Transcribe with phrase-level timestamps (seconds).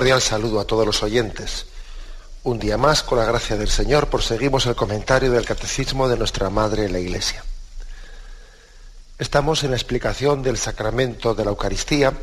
[0.00, 1.66] Cordial saludo a todos los oyentes.
[2.42, 6.48] Un día más, con la gracia del Señor, proseguimos el comentario del Catecismo de nuestra
[6.48, 7.44] Madre la Iglesia.
[9.18, 12.14] Estamos en la explicación del sacramento de la Eucaristía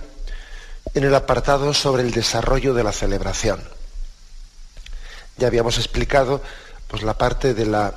[0.95, 3.63] en el apartado sobre el desarrollo de la celebración.
[5.37, 6.41] Ya habíamos explicado
[6.87, 7.93] pues, la parte de la,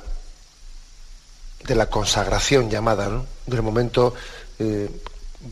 [1.63, 3.25] de la consagración llamada, ¿no?
[3.47, 4.13] del momento
[4.59, 4.91] eh,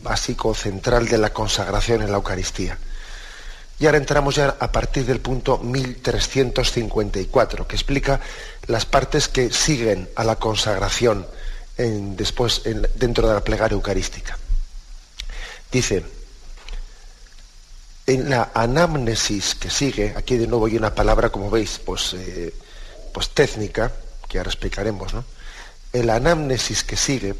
[0.04, 2.78] básico, central de la consagración en la Eucaristía.
[3.80, 8.20] Y ahora entramos ya a partir del punto 1354, que explica
[8.66, 11.26] las partes que siguen a la consagración
[11.78, 12.60] después
[12.96, 14.36] dentro de la plegaria eucarística.
[15.72, 16.04] Dice,
[18.06, 22.52] en la anamnesis que sigue, aquí de nuevo hay una palabra, como veis, pues, eh,
[23.14, 23.92] pues técnica,
[24.28, 25.24] que ahora explicaremos, ¿no?
[25.94, 27.34] En la anamnesis que sigue,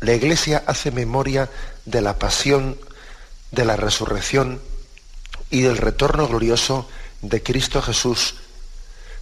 [0.00, 1.48] la Iglesia hace memoria
[1.86, 2.78] de la pasión,
[3.50, 4.60] de la resurrección,
[5.50, 6.86] y del retorno glorioso
[7.22, 8.34] de Cristo Jesús,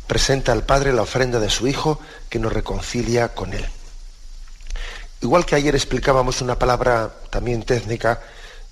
[0.06, 3.64] presenta al Padre la ofrenda de su Hijo que nos reconcilia con Él.
[5.20, 8.20] Igual que ayer explicábamos una palabra también técnica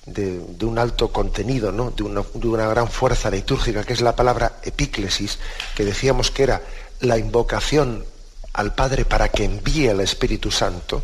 [0.07, 1.91] de, un alto contenido, ¿no?
[1.91, 5.39] de, una, de una gran fuerza litúrgica, que es la palabra epíclesis,
[5.75, 6.63] que decíamos que era
[7.01, 8.05] la invocación
[8.53, 11.03] al Padre para que envíe al Espíritu Santo,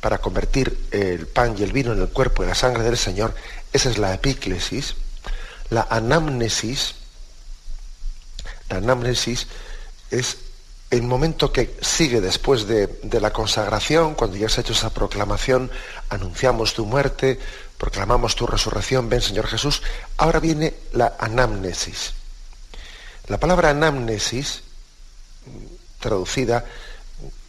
[0.00, 3.34] para convertir el pan y el vino en el cuerpo y la sangre del Señor,
[3.72, 4.96] esa es la epíclesis
[5.72, 6.94] la anamnesis,
[8.68, 9.46] la anamnesis
[10.10, 10.36] es
[10.90, 15.70] el momento que sigue después de, la consagración, cuando ya se ha hecho esa proclamación,
[16.10, 17.40] anunciamos tu muerte,
[17.78, 19.82] proclamamos tu resurrección, ven Señor Jesús,
[20.18, 22.12] ahora viene la anamnesis.
[23.28, 24.62] La palabra anamnesis,
[26.00, 26.66] traducida,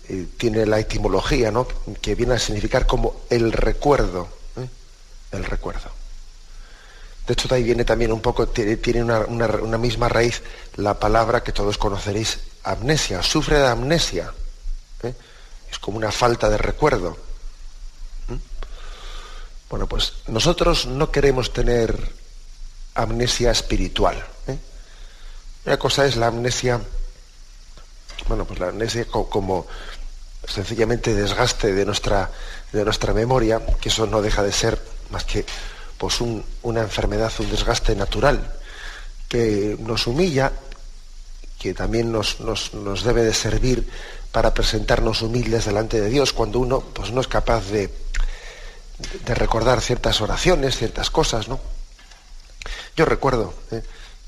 [0.07, 1.67] eh, tiene la etimología, ¿no?
[2.01, 4.67] que viene a significar como el recuerdo, ¿eh?
[5.33, 6.02] el recuerdo.
[7.25, 10.41] De hecho, de ahí viene también un poco, tiene una, misma raíz
[10.75, 14.33] la palabra que todos conoceréis, amnesia, sufre de amnesia.
[15.03, 15.13] ¿eh?
[15.71, 17.17] Es como una falta de recuerdo.
[19.69, 21.97] Bueno, pues nosotros no queremos tener
[22.93, 24.23] amnesia espiritual.
[24.47, 24.57] ¿eh?
[25.65, 26.79] Una cosa es la amnesia,
[28.27, 29.65] bueno, pues la amnesia como
[30.45, 32.29] sencillamente desgaste de nuestra,
[32.71, 34.79] de nuestra memoria, que eso no deja de ser
[35.09, 35.45] más que
[36.03, 36.19] pues
[36.63, 38.57] una enfermedad, un desgaste natural
[39.29, 40.51] que nos humilla,
[41.57, 42.39] que también nos,
[43.05, 43.87] debe de servir
[44.29, 47.89] para presentarnos humildes delante de Dios cuando uno pues, no es capaz de,
[49.25, 51.61] de recordar ciertas oraciones, ciertas cosas, ¿no?
[52.97, 53.81] Yo recuerdo ¿eh?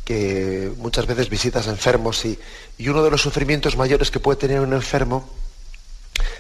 [0.06, 2.40] que muchas veces visitas enfermos y,
[2.78, 5.30] y, uno de los sufrimientos mayores que puede tener un enfermo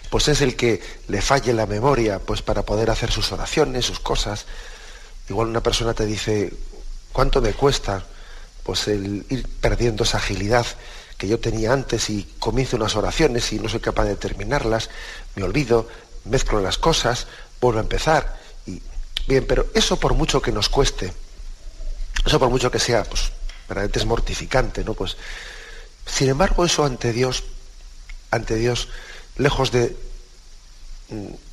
[0.09, 4.00] pues es el que le falle la memoria pues para poder hacer sus oraciones, sus
[4.00, 4.46] cosas,
[5.30, 6.53] Igual una persona te dice,
[7.12, 8.03] ¿cuánto me cuesta?
[8.63, 10.66] Pues el ir perdiendo esa agilidad
[11.18, 14.90] que yo tenía antes y comienzo unas oraciones y no soy capaz de terminarlas,
[15.35, 15.88] me olvido,
[16.25, 17.28] mezclo las cosas,
[17.62, 18.38] vuelvo a empezar.
[18.66, 18.82] Y,
[19.28, 21.14] bien, pero eso por mucho que nos cueste,
[22.26, 23.32] eso por mucho que sea, pues,
[23.70, 24.94] realmente es mortificante, ¿no?
[24.94, 25.16] Pues,
[26.05, 27.44] sin embargo, eso ante Dios,
[28.29, 28.90] ante Dios,
[29.38, 29.96] lejos de,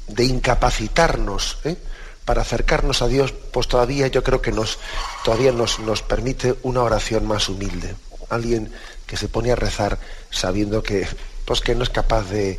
[0.08, 1.76] de incapacitarnos, ¿eh?
[2.24, 4.78] Para acercarnos a Dios, pues todavía yo creo que nos,
[5.24, 7.96] todavía nos, nos permite una oración más humilde.
[8.28, 8.72] Alguien
[9.06, 9.98] que se pone a rezar
[10.30, 11.06] sabiendo que,
[11.44, 12.58] pues que no es capaz de,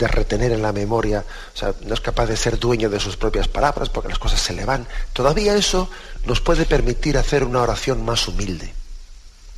[0.00, 1.24] de retener en la memoria,
[1.54, 4.40] o sea, no es capaz de ser dueño de sus propias palabras porque las cosas
[4.40, 4.86] se le van.
[5.12, 5.90] Todavía eso
[6.24, 8.72] nos puede permitir hacer una oración más humilde,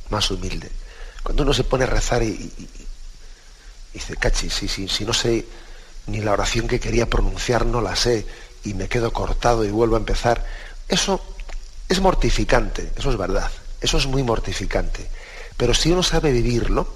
[0.09, 0.69] más humilde.
[1.23, 2.51] Cuando uno se pone a rezar y,
[3.93, 5.45] dice, cachi, si, si, si no sé
[6.07, 8.25] ni la oración que quería pronunciar, no la sé,
[8.63, 10.45] y me quedo cortado y vuelvo a empezar,
[10.87, 11.21] eso
[11.89, 13.51] es mortificante, eso es verdad,
[13.81, 15.09] eso es muy mortificante.
[15.57, 16.87] Pero si uno sabe vivirlo,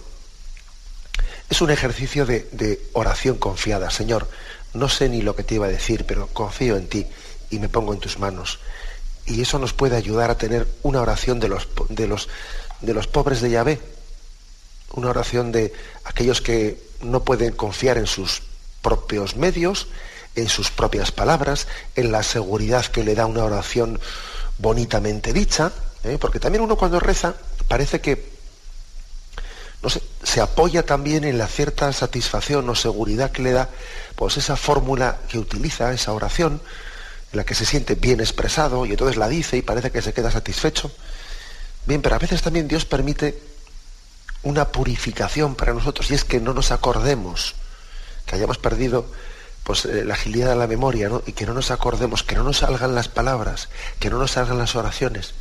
[1.50, 3.90] es un ejercicio de, oración confiada.
[3.90, 4.28] Señor,
[4.74, 7.06] no sé ni lo que te iba a decir, pero confío en ti
[7.50, 8.60] y me pongo en tus manos.
[9.26, 12.30] y eso nos puede ayudar a tener una oración de los, de los,
[12.80, 13.82] de los pobres de Yahvé,
[14.94, 15.74] una oración de
[16.06, 18.42] aquellos que no pueden confiar en sus
[18.82, 19.88] propios medios,
[20.38, 24.00] en sus propias palabras, en la seguridad que le da una oración
[24.60, 25.72] bonitamente dicha,
[26.04, 26.18] ¿eh?
[26.20, 27.36] porque también uno cuando reza
[27.68, 28.38] parece que
[29.82, 33.70] no sé, se apoya también en la cierta satisfacción o seguridad que le da
[34.16, 36.62] pues esa fórmula que utiliza, esa oración,
[37.32, 40.14] en la que se siente bien expresado y entonces la dice y parece que se
[40.14, 40.92] queda satisfecho.
[41.86, 43.40] Bien, pero a veces también Dios permite
[44.44, 47.56] una purificación para nosotros y es que no nos acordemos,
[48.26, 49.06] que hayamos perdido
[49.68, 51.12] pues eh, la agilidad de la memoria.
[51.26, 53.68] Y que no nos acordemos, que no nos salgan las palabras,
[54.00, 55.34] que no nos salgan las oraciones.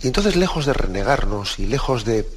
[0.00, 2.30] Y entonces, lejos de renegarnos y lejos de,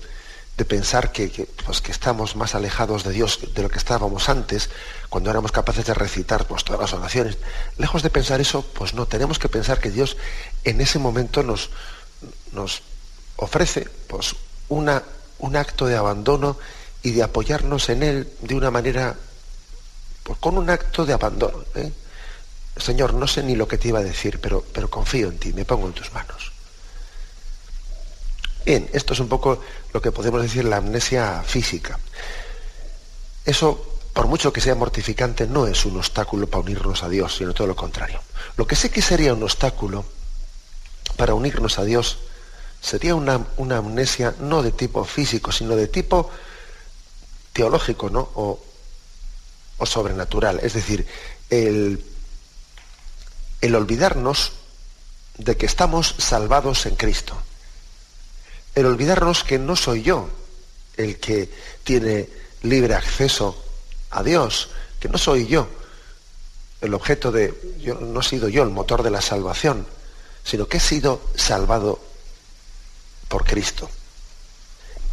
[0.58, 4.28] de pensar que, que, pues, que estamos más alejados de Dios de lo que estábamos
[4.28, 4.72] antes,
[5.10, 7.38] cuando éramos capaces de recitar pues, todas las oraciones,
[7.78, 10.18] lejos de pensar eso, pues no, tenemos que pensar que Dios
[10.64, 11.70] en ese momento nos,
[12.54, 12.82] nos
[13.36, 14.36] ofrece pues,
[14.68, 15.04] una,
[15.38, 16.58] un acto de abandono
[17.04, 19.16] y de apoyarnos en Él de una manera
[20.24, 21.64] pues con un acto de abandono.
[21.76, 21.92] ¿eh?
[22.78, 25.54] Señor, no sé ni lo que te iba a decir, pero, pero confío en ti,
[25.54, 26.52] me pongo en tus manos.
[28.66, 32.00] Bien, esto es un poco lo que podemos decir la amnesia física.
[33.44, 37.54] Eso, por mucho que sea mortificante, no es un obstáculo para unirnos a Dios, sino
[37.54, 38.22] todo lo contrario.
[38.58, 40.06] Lo que sé que sería un obstáculo
[41.18, 42.20] para unirnos a Dios
[42.82, 46.30] sería una, una amnesia no de tipo físico, sino de tipo
[47.54, 48.60] teológico, ¿no?
[49.86, 50.60] Sobrenatural.
[50.62, 51.06] Es decir,
[51.50, 52.04] el,
[53.62, 54.54] el olvidarnos
[55.38, 57.38] de que estamos salvados en Cristo.
[58.76, 60.30] El olvidarnos que no soy yo
[60.98, 61.50] el que
[61.84, 62.30] tiene
[62.64, 63.64] libre acceso
[64.12, 64.70] a Dios,
[65.00, 65.68] que no soy yo
[66.82, 69.86] el objeto de, yo, no he sido yo el motor de la salvación,
[70.44, 72.02] sino que he sido salvado
[73.28, 73.90] por Cristo.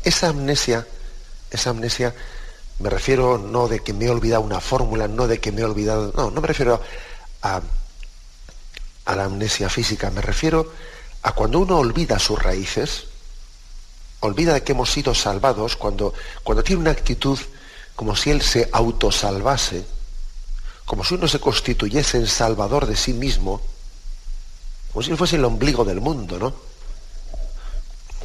[0.02, 0.86] Esa amnesia,
[1.50, 2.14] esa amnesia
[2.78, 5.64] me refiero no de que me he olvidado una fórmula, no de que me he
[5.64, 6.80] olvidado, no, no me refiero
[7.42, 7.60] a,
[9.06, 10.72] la amnesia física, me refiero
[11.22, 13.06] a cuando uno olvida sus raíces,
[14.20, 16.14] olvida de que hemos sido salvados, cuando,
[16.44, 17.38] cuando tiene una actitud
[17.96, 19.84] como si él se autosalvase,
[20.84, 23.60] como si uno se constituyese en salvador de sí mismo,
[24.92, 26.54] como si él fuese el ombligo del mundo, ¿no?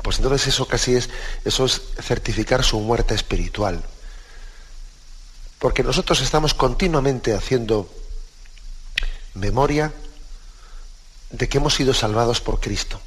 [0.04, 1.10] Pues entonces eso casi es,
[1.46, 3.82] eso es certificar su muerte espiritual.
[5.64, 7.90] Porque nosotros estamos continuamente haciendo
[9.34, 9.94] memoria
[11.32, 13.00] de que hemos sido salvados por Cristo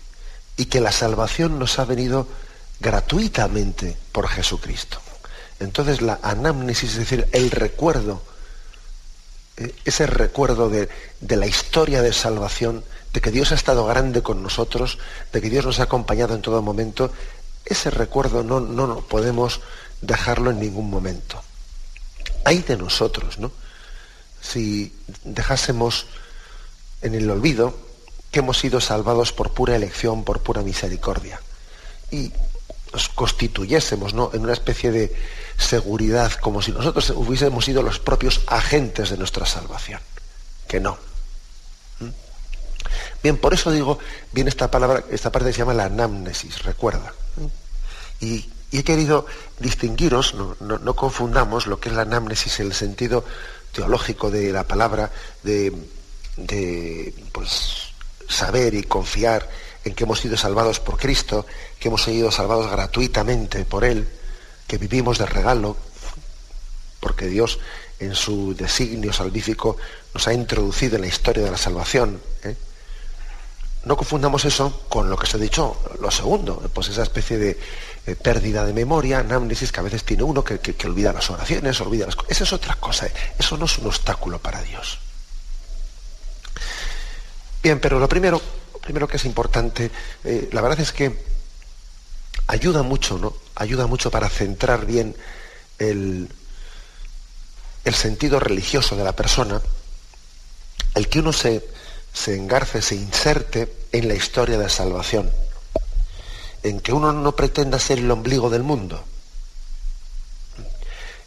[0.57, 2.27] y que la salvación nos ha venido
[2.81, 5.03] gratuitamente por Jesucristo.
[5.61, 8.23] Entonces la anamnesis, es decir, el recuerdo,
[9.59, 10.89] eh, ese recuerdo de,
[11.21, 14.97] de, la historia de salvación, de que Dios ha estado grande con nosotros,
[15.31, 17.13] de que Dios nos ha acompañado en todo momento,
[17.67, 19.61] ese recuerdo no, no, no podemos
[20.01, 21.43] dejarlo en ningún momento
[22.47, 23.51] hay de nosotros, ¿no?
[24.41, 24.95] Si
[25.25, 26.07] dejásemos
[27.03, 27.77] en el olvido
[28.31, 31.41] que hemos sido salvados por pura elección, por pura misericordia.
[32.13, 32.33] Y
[32.93, 34.31] nos constituyésemos ¿no?
[34.33, 35.17] en una especie de
[35.59, 40.01] seguridad, como si nosotros hubiésemos sido los propios agentes de nuestra salvación.
[40.69, 40.99] Que no.
[41.99, 42.11] ¿Mm?
[43.25, 43.99] Bien, por eso digo,
[44.31, 47.13] bien esta palabra, esta parte se llama la anamnesis, recuerda.
[47.37, 48.25] ¿Mm?
[48.25, 49.27] Y y he querido
[49.61, 53.25] distinguiros, no, confundamos lo que es la anamnesis en el sentido
[53.73, 55.11] teológico de la palabra,
[55.43, 55.73] de,
[57.33, 57.93] pues,
[58.29, 59.49] saber y confiar
[59.85, 61.47] en que hemos sido salvados por Cristo,
[61.79, 64.09] que hemos sido salvados gratuitamente por Él,
[64.67, 65.77] que vivimos de regalo,
[66.99, 67.61] porque Dios
[68.01, 69.77] en su designio salvífico
[70.13, 72.21] nos ha introducido en la historia de la salvación.
[72.43, 72.57] ¿eh?
[73.85, 77.59] No confundamos eso con lo que se ha dicho, lo segundo, pues esa especie de
[78.07, 82.07] eh, pérdida de memoria, anamnesis que a veces tiene uno que, olvida las oraciones, olvida
[82.07, 82.31] las cosas.
[82.31, 83.13] Esa es otra cosa, ¿eh?
[83.37, 85.01] eso no es un obstáculo para Dios.
[87.65, 88.41] Bien, pero lo primero,
[88.81, 89.91] primero que es importante,
[90.23, 91.21] eh, la verdad es que
[92.47, 93.35] ayuda mucho, ¿no?
[93.57, 95.17] Ayuda mucho para centrar bien
[95.81, 96.29] el,
[97.85, 99.61] el sentido religioso de la persona,
[100.95, 101.69] el que uno se,
[102.13, 105.29] se engarce, se inserte en la historia de salvación
[106.69, 109.03] en que uno no pretenda ser el ombligo del mundo.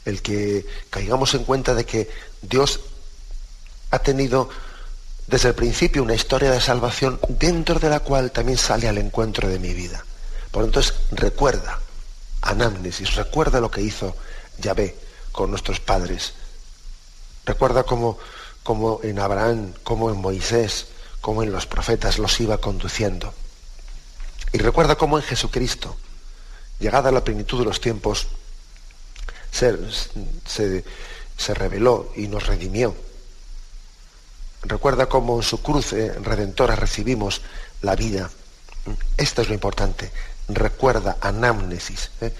[0.05, 2.09] El que caigamos en cuenta de que
[2.41, 2.81] Dios
[3.91, 4.49] ha tenido
[5.27, 9.47] desde el principio una historia de salvación dentro de la cual también sale al encuentro
[9.47, 10.03] de mi vida.
[10.51, 11.79] Por entonces recuerda,
[12.41, 14.15] anamnesis, recuerda lo que hizo
[14.57, 14.95] Yahvé
[15.31, 16.33] con nuestros padres.
[17.45, 18.19] Recuerda cómo,
[19.03, 20.87] en Abraham, como en Moisés,
[21.21, 23.33] como en los profetas los iba conduciendo.
[24.51, 25.95] Y recuerda cómo en Jesucristo,
[26.79, 28.27] llegada la plenitud de los tiempos,
[29.51, 29.77] se,
[30.45, 32.95] se, reveló y nos redimió.
[34.63, 37.41] Recuerda cómo en su cruz eh, redentora recibimos
[37.81, 38.29] la vida.
[39.17, 40.11] Esto es lo importante.
[40.47, 42.11] Recuerda, anamnesis.
[42.21, 42.33] ¿eh?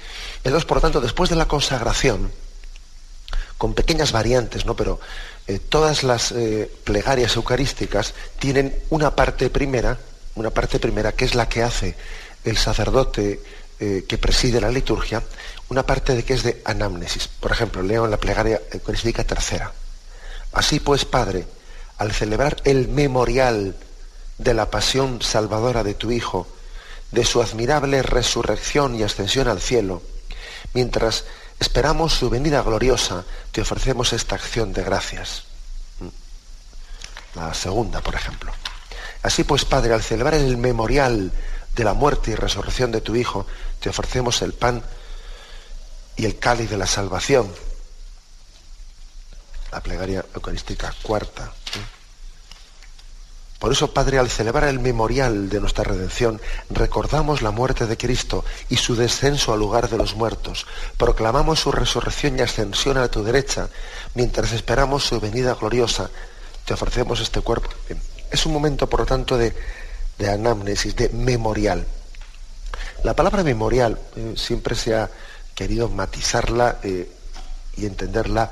[0.44, 2.32] Entonces, por lo tanto, después de la consagración,
[3.60, 4.76] con pequeñas variantes, ¿no?
[4.76, 5.00] Pero
[5.46, 10.00] eh, todas las eh, plegarias eucarísticas tienen una parte primera,
[10.36, 11.96] una parte primera que es la que hace
[12.44, 13.42] el sacerdote
[13.80, 15.24] eh, que preside la liturgia,
[15.70, 17.28] una parte de que es de anamnesis.
[17.28, 19.72] Por ejemplo, leo en la plegaria eucarística tercera.
[20.52, 21.46] Así pues, Padre,
[21.98, 23.76] al celebrar el memorial
[24.38, 26.48] de la pasión salvadora de tu Hijo,
[27.12, 30.02] de su admirable resurrección y ascensión al cielo,
[30.74, 31.26] mientras
[31.60, 35.44] esperamos su venida gloriosa, te ofrecemos esta acción de gracias.
[37.36, 38.52] La segunda, por ejemplo.
[39.22, 41.32] Así pues, Padre, al celebrar el memorial
[41.76, 43.46] de la muerte y resurrección de tu Hijo,
[43.80, 44.84] te ofrecemos el pan
[46.16, 47.52] y el cáliz de la salvación.
[49.72, 51.52] La plegaria eucarística cuarta.
[53.60, 58.46] Por eso, Padre, al celebrar el memorial de nuestra redención, recordamos la muerte de Cristo
[58.70, 60.66] y su descenso al lugar de los muertos.
[60.96, 63.68] Proclamamos su resurrección y ascensión a tu derecha,
[64.16, 66.10] mientras esperamos su venida gloriosa.
[66.64, 67.70] Te ofrecemos este cuerpo.
[68.32, 69.54] Es un momento, por lo tanto, de,
[70.28, 71.86] anamnesis, de memorial.
[73.04, 75.10] La palabra memorial eh, siempre se ha
[75.56, 77.10] querido matizarla eh,
[77.78, 78.52] y entenderla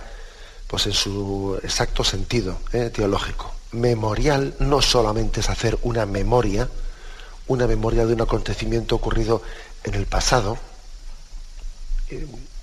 [0.68, 6.70] pues, en su exacto sentido eh, teológico memorial no solamente es hacer una memoria,
[7.48, 9.42] una memoria de un acontecimiento ocurrido
[9.84, 10.58] en el pasado,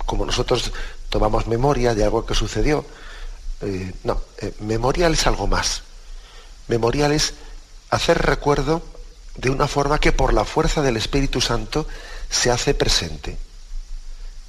[0.06, 0.72] como nosotros
[1.10, 2.86] tomamos memoria de algo que sucedió.
[4.02, 4.22] No,
[4.60, 5.82] memorial es algo más.
[6.68, 7.34] Memorial es
[7.90, 8.82] hacer recuerdo
[9.36, 11.86] de una forma que por la fuerza del Espíritu Santo
[12.30, 13.36] se hace presente.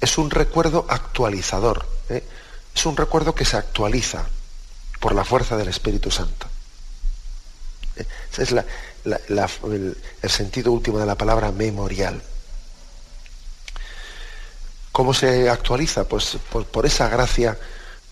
[0.00, 4.26] Es un recuerdo actualizador, es un recuerdo que se actualiza
[5.00, 6.46] por la fuerza del Espíritu Santo.
[8.32, 9.96] Ese es el,
[10.30, 12.22] sentido último de la palabra memorial.
[14.92, 16.04] ¿Cómo se actualiza?
[16.04, 17.58] Pues por, esa gracia,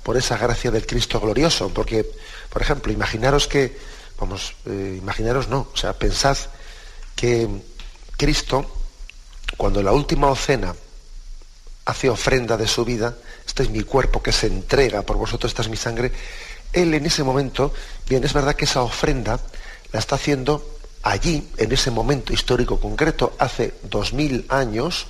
[0.02, 1.68] por esa gracia del Cristo glorioso.
[1.70, 2.06] Porque,
[2.50, 3.76] por ejemplo, imaginaros que,
[4.18, 6.36] vamos, eh, imaginaros no, o sea, pensad
[7.14, 7.48] que
[8.16, 8.70] Cristo,
[9.56, 10.74] cuando la última ocena
[11.84, 13.16] hace ofrenda de su vida,
[13.46, 16.12] este es mi cuerpo que se entrega por vosotros, esta es mi sangre,
[16.72, 17.72] él en ese momento,
[18.08, 19.38] bien, es verdad que esa ofrenda
[19.92, 25.06] la está haciendo allí, en ese momento histórico concreto, hace dos mil años,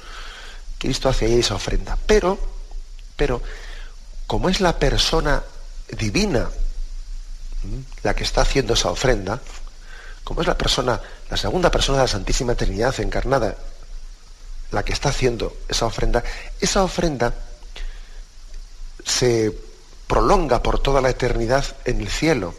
[0.79, 1.97] Cristo hace ahí esa ofrenda.
[2.07, 2.39] Pero,
[3.17, 3.41] pero,
[4.27, 5.43] como es la persona
[5.97, 6.51] divina
[8.03, 9.41] la que está haciendo esa ofrenda,
[10.23, 13.57] como es la persona, la segunda persona de la Santísima Trinidad encarnada,
[14.71, 16.25] la que está haciendo esa ofrenda,
[16.61, 17.35] esa ofrenda
[19.05, 19.53] se
[20.07, 22.55] prolonga por toda la eternidad en el cielo.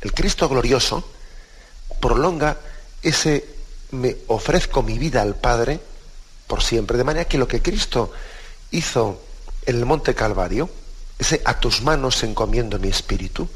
[0.00, 1.04] El Cristo glorioso
[2.00, 2.56] prolonga
[3.02, 3.46] ese
[3.92, 5.80] me ofrezco mi vida al Padre
[6.46, 8.12] por siempre, de manera que lo que Cristo
[8.70, 9.22] hizo
[9.66, 10.68] en el Monte Calvario,
[11.18, 13.48] ese a tus manos encomiendo mi espíritu,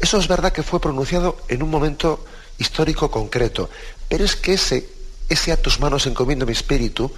[0.00, 2.24] eso es verdad que fue pronunciado en un momento
[2.58, 3.70] histórico concreto,
[4.08, 4.88] pero es que ese,
[5.28, 7.12] ese a tus manos encomiendo mi espíritu,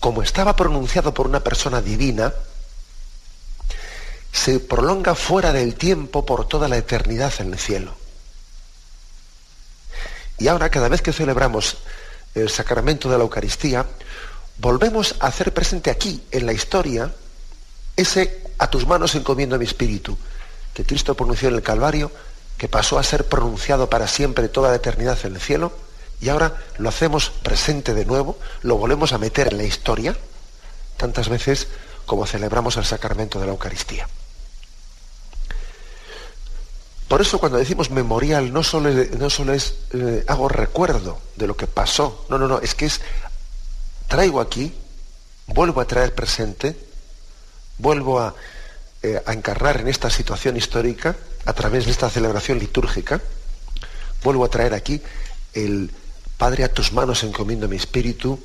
[0.00, 2.34] como estaba pronunciado por una persona divina,
[4.32, 7.96] se prolonga fuera del tiempo por toda la eternidad en el cielo.
[10.38, 11.78] Y ahora, cada vez que celebramos
[12.34, 13.86] el sacramento de la Eucaristía,
[14.58, 17.14] volvemos a hacer presente aquí, en la historia,
[17.96, 20.18] ese a tus manos encomiendo mi espíritu,
[20.76, 22.12] que Cristo pronunció en el Calvario,
[22.58, 25.72] que pasó a ser pronunciado para siempre toda la eternidad en el cielo,
[26.20, 30.14] y ahora lo hacemos presente de nuevo, lo volvemos a meter en la historia,
[30.98, 31.68] tantas veces
[32.04, 34.06] como celebramos el sacramento de la Eucaristía.
[37.08, 41.56] Por eso cuando decimos memorial no solo, no solo es eh, hago recuerdo de lo
[41.56, 43.00] que pasó, no, no, no, es que es
[44.08, 44.74] traigo aquí,
[45.46, 46.76] vuelvo a traer presente,
[47.78, 48.34] vuelvo a,
[49.06, 53.20] eh, a encarnar en esta situación histórica a través de esta celebración litúrgica,
[54.24, 55.00] vuelvo a traer aquí
[55.52, 55.92] el
[56.36, 58.40] Padre a tus manos encomiendo mi espíritu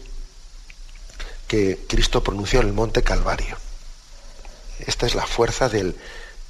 [1.48, 3.58] que Cristo pronunció en el monte Calvario.
[4.86, 5.96] Esta es la fuerza del,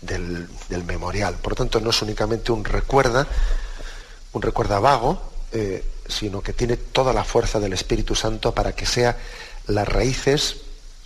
[0.01, 1.36] del, memorial.
[1.36, 3.25] Por lo tanto, no es únicamente un recuerda,
[4.34, 5.22] un recuerda vago,
[5.53, 9.18] eh, sino que tiene toda la fuerza del Espíritu Santo para que sea
[9.68, 10.58] las raíces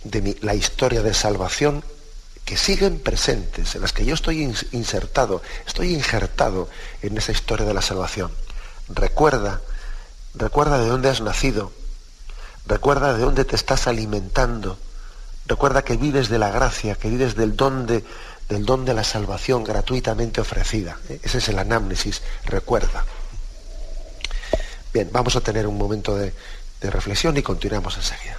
[0.02, 1.84] de la historia de salvación
[2.46, 6.70] que siguen presentes, en las que yo estoy insertado, estoy injertado
[7.02, 8.30] en esa historia de la salvación.
[8.88, 9.60] recuerda,
[10.32, 11.72] recuerda de dónde has nacido,
[12.64, 14.78] recuerda de dónde te estás alimentando,
[15.46, 18.04] recuerda que vives de la gracia, que vives del don de,
[18.48, 20.98] del don de la salvación gratuitamente ofrecida.
[21.24, 23.04] Ese es el anámnesis, recuerda.
[24.94, 26.32] Bien, vamos a tener un momento de,
[26.80, 28.38] de reflexión y continuamos enseguida.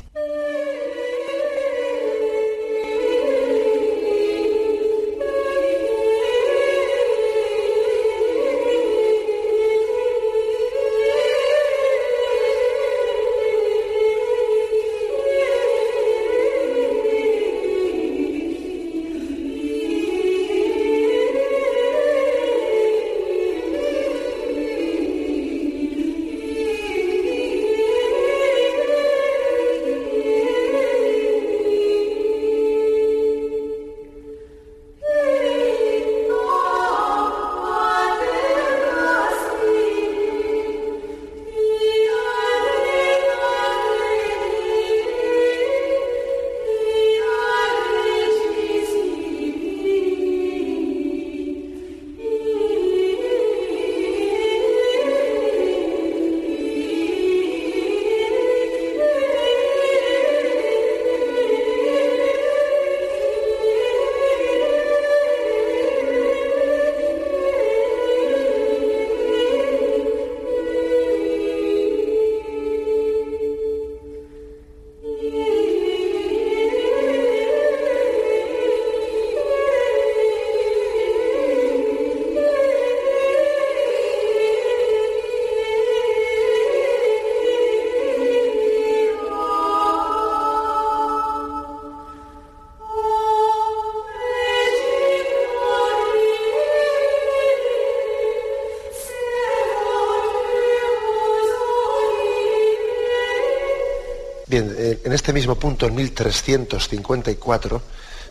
[105.04, 107.82] En este mismo punto, en 1354,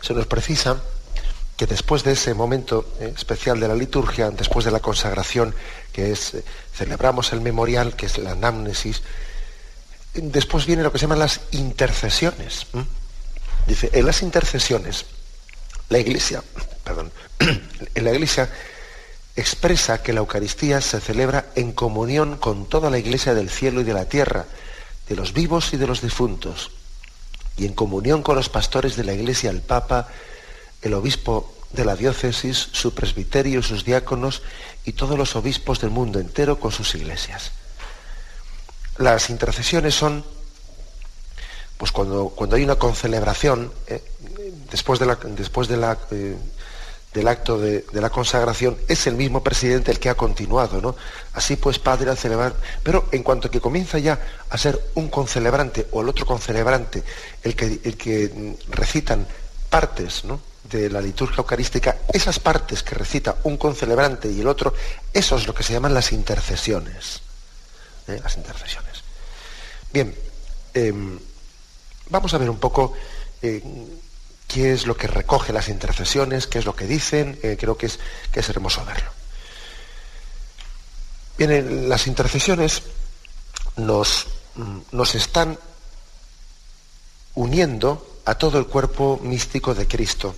[0.01, 0.81] se nos precisa
[1.57, 5.55] que después de ese momento eh, especial de la liturgia, después de la consagración,
[5.91, 6.43] que es, eh,
[6.73, 9.01] celebramos el memorial, que es la anamnesis,
[10.13, 12.67] después viene lo que se llaman las intercesiones.
[13.65, 15.05] Dice, en las intercesiones,
[15.89, 16.43] la Iglesia,
[16.83, 18.49] perdón, en la Iglesia
[19.35, 23.83] expresa que la Eucaristía se celebra en comunión con toda la Iglesia del cielo y
[23.83, 24.45] de la tierra,
[25.09, 26.71] de los vivos y de los difuntos,
[27.57, 30.07] y en comunión con los pastores de la Iglesia, el Papa,
[30.81, 34.41] el obispo de la diócesis, su presbiterio, sus diáconos
[34.85, 37.51] y todos los obispos del mundo entero con sus iglesias.
[38.97, 40.23] Las intercesiones son,
[41.77, 44.03] pues cuando, cuando hay una concelebración, eh,
[44.71, 46.37] después de la, después de la eh,
[47.17, 50.95] del acto de, la consagración, es el mismo presidente el que ha continuado, ¿no?
[51.33, 52.53] Así pues, Padre, al celebrar,
[52.83, 54.19] pero en cuanto que comienza ya
[54.51, 57.03] a ser un concelebrante o el otro concelebrante,
[57.41, 59.25] el que, el que mm, recitan
[59.67, 60.23] partes,
[60.69, 64.73] de la liturgia eucarística, esas partes que recita un concelebrante y el otro,
[65.13, 67.21] eso es lo que se llaman las intercesiones.
[68.07, 68.19] ¿eh?
[68.21, 69.01] Las intercesiones.
[69.91, 70.13] Bien,
[70.73, 71.17] em,
[72.09, 72.93] vamos a ver un poco
[73.41, 73.63] eh,
[74.47, 77.87] qué es lo que recoge las intercesiones, qué es lo que dicen, eh, creo que
[77.87, 77.99] es,
[78.31, 79.09] que es hermoso verlo.
[81.37, 82.81] Bien, las intercesiones
[83.75, 85.59] nos, mm, nos están
[87.35, 90.33] uniendo a todo el cuerpo místico de Cristo,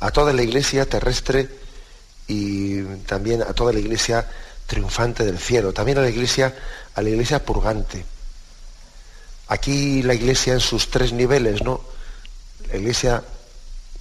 [0.00, 1.48] a toda la iglesia terrestre
[2.26, 4.28] y también a toda la iglesia
[4.66, 6.54] triunfante del cielo, también a la iglesia,
[6.94, 8.04] a la iglesia purgante.
[9.48, 11.91] Aquí la iglesia en sus tres niveles, ¿no?
[12.72, 13.22] La iglesia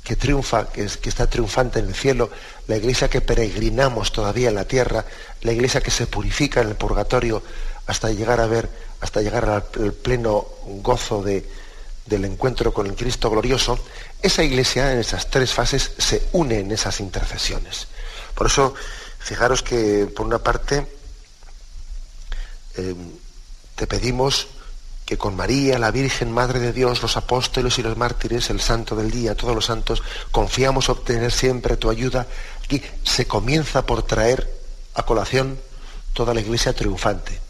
[0.03, 2.29] que triunfa, que, está triunfante en el cielo,
[2.67, 5.05] la iglesia que peregrinamos todavía en la tierra,
[5.41, 7.43] la iglesia que se purifica en el purgatorio
[7.85, 8.69] hasta llegar a ver,
[9.01, 11.47] hasta llegar al, pleno gozo de,
[12.05, 13.77] del encuentro con el Cristo glorioso,
[14.21, 17.87] esa iglesia en esas tres fases se une en esas intercesiones.
[18.33, 18.73] Por eso,
[19.19, 20.87] fijaros que por una parte
[22.77, 22.95] eh,
[23.75, 24.47] te pedimos
[25.11, 28.95] que con María, la Virgen, Madre de Dios, los apóstoles y los mártires, el santo
[28.95, 32.27] del día, todos los santos, confiamos obtener siempre tu ayuda.
[32.63, 34.49] Aquí se comienza por traer
[34.93, 35.59] a colación
[36.13, 37.41] toda la iglesia triunfante,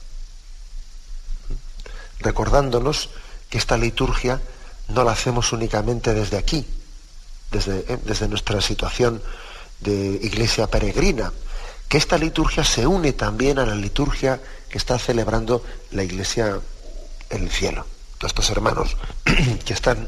[2.22, 3.12] recordándonos
[3.48, 4.42] que esta liturgia
[4.88, 6.66] no la hacemos únicamente desde aquí,
[7.52, 9.22] desde, eh, nuestra situación
[9.82, 11.32] de iglesia peregrina,
[11.88, 16.60] que esta liturgia se une también a la liturgia que está celebrando la iglesia
[17.32, 17.86] el cielo.
[18.22, 18.98] Estos hermanos
[19.66, 20.08] que están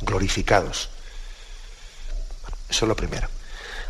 [0.00, 0.88] glorificados.
[2.68, 3.28] eso es lo primero.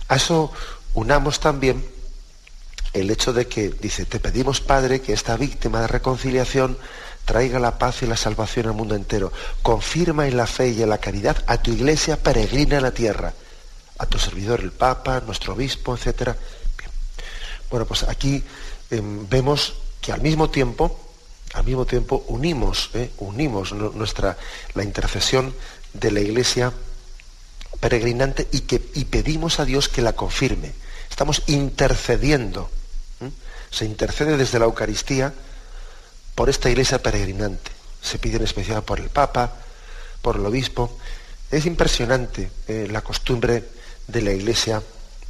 [0.08, 0.52] A eso
[0.94, 1.86] unamos también
[2.92, 6.76] el hecho de que, dice, te pedimos, Padre, que esta víctima de reconciliación
[7.24, 9.32] traiga la paz y la salvación al mundo entero.
[9.62, 13.32] Confirma en la fe y en la caridad a tu iglesia peregrina en la tierra,
[13.98, 16.36] a tu servidor el Papa, nuestro obispo, etc.
[17.70, 18.42] Bueno, pues aquí
[18.90, 21.00] em, vemos que al mismo tiempo,
[21.52, 23.10] al mismo tiempo unimos, ¿eh?
[23.18, 24.38] unimos nuestra,
[24.74, 25.54] la intercesión
[25.92, 26.72] de la iglesia
[27.80, 30.72] peregrinante y, que, y pedimos a Dios que la confirme.
[31.10, 32.70] Estamos intercediendo.
[33.70, 35.32] Se intercede desde la Eucaristía
[36.34, 37.70] por esta iglesia peregrinante.
[38.00, 39.52] Se pide en especial por el Papa,
[40.20, 40.98] por el obispo.
[41.50, 43.64] Es impresionante eh, la costumbre
[44.08, 44.82] de la iglesia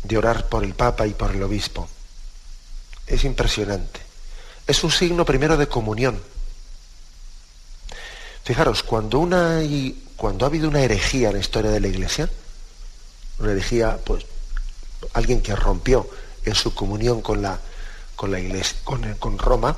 [0.03, 1.89] de orar por el Papa y por el obispo.
[3.07, 4.02] Es impresionante.
[4.67, 6.21] Es un signo primero de comunión.
[8.45, 9.61] Fijaros, cuando, una,
[10.17, 12.29] cuando ha habido una herejía en la historia de la iglesia,
[13.39, 14.25] una herejía, pues,
[15.13, 16.09] alguien que rompió
[16.45, 17.59] en su comunión con la,
[18.17, 18.39] con la
[18.85, 19.77] con, con Roma,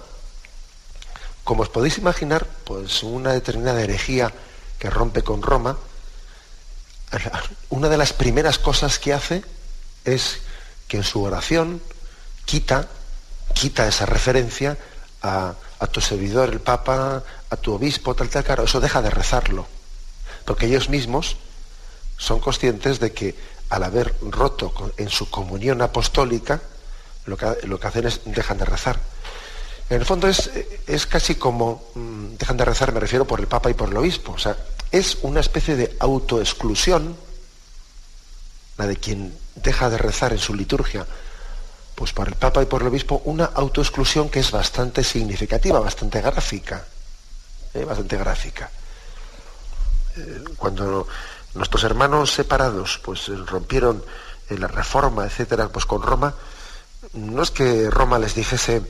[1.44, 4.32] como os podéis imaginar, pues una determinada herejía
[4.78, 5.76] que rompe con Roma,
[7.68, 9.44] una de las primeras cosas que hace
[10.04, 10.38] es
[10.88, 11.82] que en su oración
[12.44, 12.88] quita,
[13.54, 14.76] quita esa referencia
[15.22, 15.54] a,
[15.92, 19.66] tu servidor, el Papa, a tu obispo, tal, tal, claro, eso deja de rezarlo.
[20.44, 21.36] Porque ellos mismos
[22.16, 23.34] son conscientes de que
[23.70, 26.60] al haber roto en su comunión apostólica,
[27.26, 28.98] lo que, lo que hacen es dejan de rezar.
[29.90, 30.50] En el fondo es,
[30.86, 33.96] es casi como, mm, dejan de rezar, me refiero por el Papa y por el
[33.96, 34.56] Obispo, o sea,
[34.90, 37.16] es una especie de autoexclusión,
[38.78, 41.06] la de quien deja de rezar en su liturgia,
[41.94, 46.20] pues por el Papa y por el Obispo, una autoexclusión que es bastante significativa, bastante
[46.20, 46.84] gráfica,
[47.72, 47.84] ¿eh?
[47.84, 48.70] bastante gráfica.
[50.16, 51.06] Eh, cuando
[51.54, 54.04] nuestros hermanos separados pues rompieron
[54.48, 56.34] la reforma, etcétera, pues con Roma,
[57.14, 58.82] no es que Roma les dijese,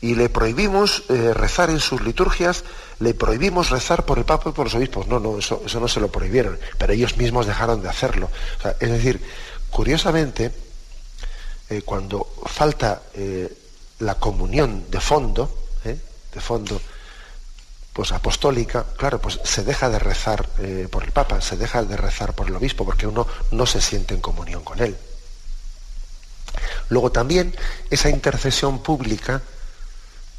[0.00, 2.64] y le prohibimos eh, rezar en sus liturgias,
[3.00, 5.06] le prohibimos rezar por el Papa y por los obispos.
[5.06, 8.30] No, no, eso no se lo prohibieron, pero ellos mismos dejaron de hacerlo.
[8.80, 9.20] es decir,
[9.70, 10.52] curiosamente,
[11.70, 13.50] eh, cuando falta eh,
[14.00, 16.80] la comunión de fondo, de fondo,
[17.92, 20.48] pues apostólica, claro, pues se deja de rezar
[20.90, 24.14] por el Papa, se deja de rezar por el obispo, porque uno no se siente
[24.14, 24.96] en comunión con él.
[26.88, 27.54] Luego también
[27.90, 29.42] esa intercesión pública,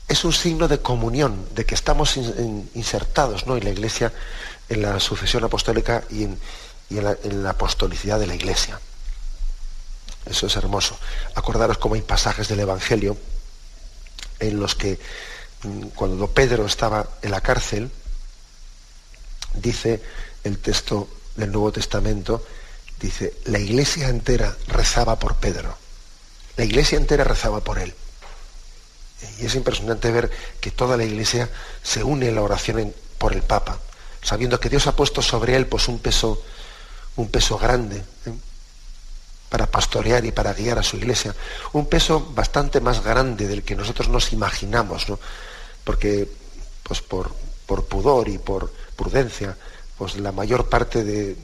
[0.08, 3.56] es un signo de comunión, de que estamos insertados ¿no?
[3.56, 4.12] en la Iglesia,
[4.68, 6.38] en la sucesión apostólica y, en,
[6.90, 8.80] la, apostolicidad de la Iglesia.
[10.26, 10.98] Eso es hermoso.
[11.36, 13.18] Acordaros cómo hay pasajes del Evangelio
[14.40, 15.00] en los que
[15.64, 17.92] mm, cuando Pedro estaba en la cárcel,
[19.54, 20.02] dice
[20.44, 22.46] el texto del Nuevo Testamento,
[23.00, 25.78] dice, la iglesia entera rezaba por Pedro.
[26.58, 27.94] La iglesia entera rezaba por él.
[29.40, 31.50] Y es impresionante ver que toda la Iglesia
[31.84, 33.80] se une en la oración por el Papa,
[34.24, 36.44] sabiendo que Dios ha puesto sobre él pues, un, peso,
[37.16, 38.34] un peso grande ¿eh?
[39.52, 41.36] Para pastorear y para guiar a su Iglesia.
[41.74, 45.20] Un peso bastante más grande del que nosotros nos imaginamos, ¿no?
[45.84, 46.26] porque
[46.84, 47.36] pues, por,
[47.66, 49.58] por pudor y por prudencia,
[49.98, 51.36] pues la mayor parte de,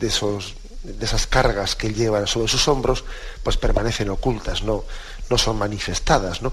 [0.00, 3.04] esos, de esas cargas que él lleva sobre sus hombros,
[3.44, 4.82] pues permanecen ocultas, no,
[5.30, 6.52] no son manifestadas, ¿no?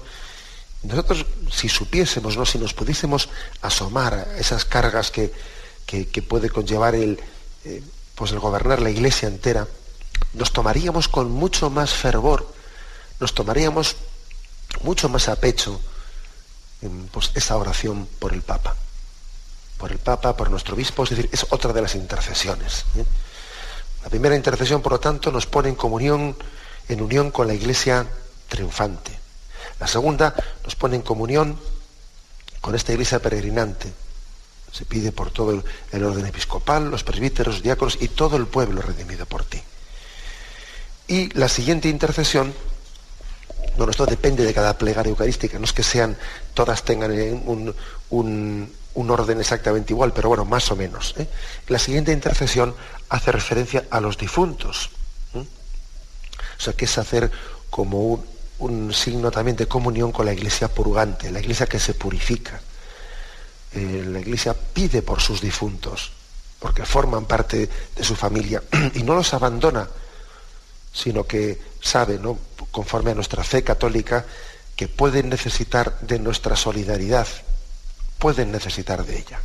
[0.84, 2.46] Nosotros, si supiésemos, ¿no?
[2.46, 3.28] si nos pudiésemos
[3.60, 5.32] asomar a esas cargas que,
[6.28, 7.20] puede conllevar el,
[7.64, 7.82] eh,
[8.14, 9.66] pues el gobernar la iglesia entera,
[10.32, 12.52] nos tomaríamos con mucho más fervor,
[13.20, 13.96] nos tomaríamos
[14.82, 15.80] mucho más a pecho
[17.12, 18.74] pues, esa oración por el Papa.
[19.78, 22.84] Por el Papa, por nuestro obispo, es decir, es otra de las intercesiones.
[22.96, 23.04] ¿eh?
[24.02, 26.36] La primera intercesión, por lo tanto, nos pone en comunión,
[26.88, 28.06] en unión con la iglesia
[28.48, 29.18] triunfante.
[29.78, 31.58] La segunda nos pone en comunión
[32.60, 33.92] con esta iglesia peregrinante.
[34.72, 39.26] Se pide por todo el, orden episcopal, los presbíteros, diáconos y todo el pueblo redimido
[39.26, 39.62] por ti.
[41.12, 42.54] Y la siguiente intercesión,
[43.76, 46.16] bueno, esto depende de cada plegaria eucarística, no es que sean,
[46.54, 47.74] todas tengan un,
[48.08, 51.14] un, orden exactamente igual, pero bueno, más o menos.
[51.18, 51.28] ¿eh?
[51.68, 52.74] La siguiente intercesión
[53.10, 54.88] hace referencia a los difuntos.
[55.34, 55.44] O
[56.56, 57.30] sea, que es hacer
[57.68, 58.24] como un,
[58.60, 62.58] un signo también de comunión con la iglesia purgante, la iglesia que se purifica.
[63.74, 66.10] Eh, la iglesia pide por sus difuntos,
[66.58, 68.62] porque forman parte de su familia
[68.94, 69.86] y no los abandona,
[70.92, 72.38] sino que sabe, ¿no?
[72.70, 74.24] conforme a nuestra fe católica,
[74.76, 77.26] que pueden necesitar de nuestra solidaridad,
[78.18, 79.40] pueden necesitar de ella.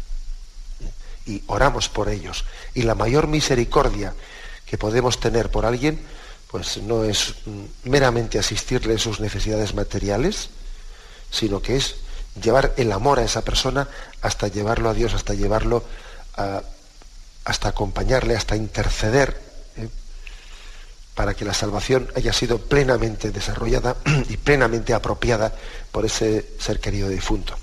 [1.26, 2.46] Y oramos por ellos.
[2.74, 4.14] Y la mayor misericordia
[4.66, 6.00] que podemos tener por alguien
[6.50, 10.50] pues no es mm, meramente asistirle en sus necesidades materiales,
[11.30, 11.96] sino que es
[12.42, 13.90] llevar el amor a esa persona
[14.22, 15.84] hasta llevarlo a Dios, hasta llevarlo
[16.36, 16.62] a,
[17.44, 19.47] hasta acompañarle, hasta interceder.
[21.18, 23.98] Para que la salvación haya sido plenamente desarrollada
[24.30, 25.52] y plenamente apropiada
[25.92, 27.58] por ese ser querido difunto.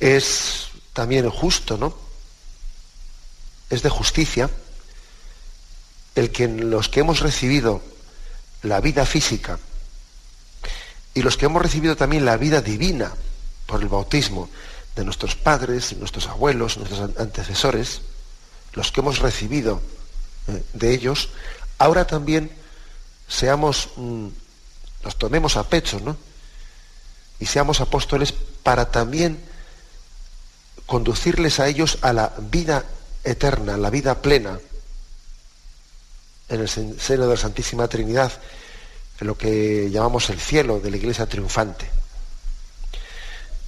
[0.00, 1.96] Es también justo, ¿no?
[3.70, 4.50] Es de justicia
[6.16, 7.82] el que los que hemos recibido
[8.62, 9.60] la vida física
[11.14, 13.12] y los que hemos recibido también la vida divina
[13.66, 14.50] por el bautismo
[14.96, 18.00] de nuestros padres, nuestros abuelos, nuestros antecesores,
[18.72, 19.80] los que hemos recibido
[20.72, 21.30] de ellos,
[21.78, 22.50] ahora también
[23.28, 24.28] seamos, mm,
[25.04, 26.16] nos tomemos a pecho, ¿no?
[27.38, 28.32] Y seamos apóstoles
[28.62, 29.40] para también
[30.86, 32.84] conducirles a ellos a la vida
[33.24, 34.58] eterna, la vida plena,
[36.48, 38.32] en el seno de la Santísima Trinidad,
[39.20, 41.90] en lo que llamamos el cielo de la Iglesia triunfante.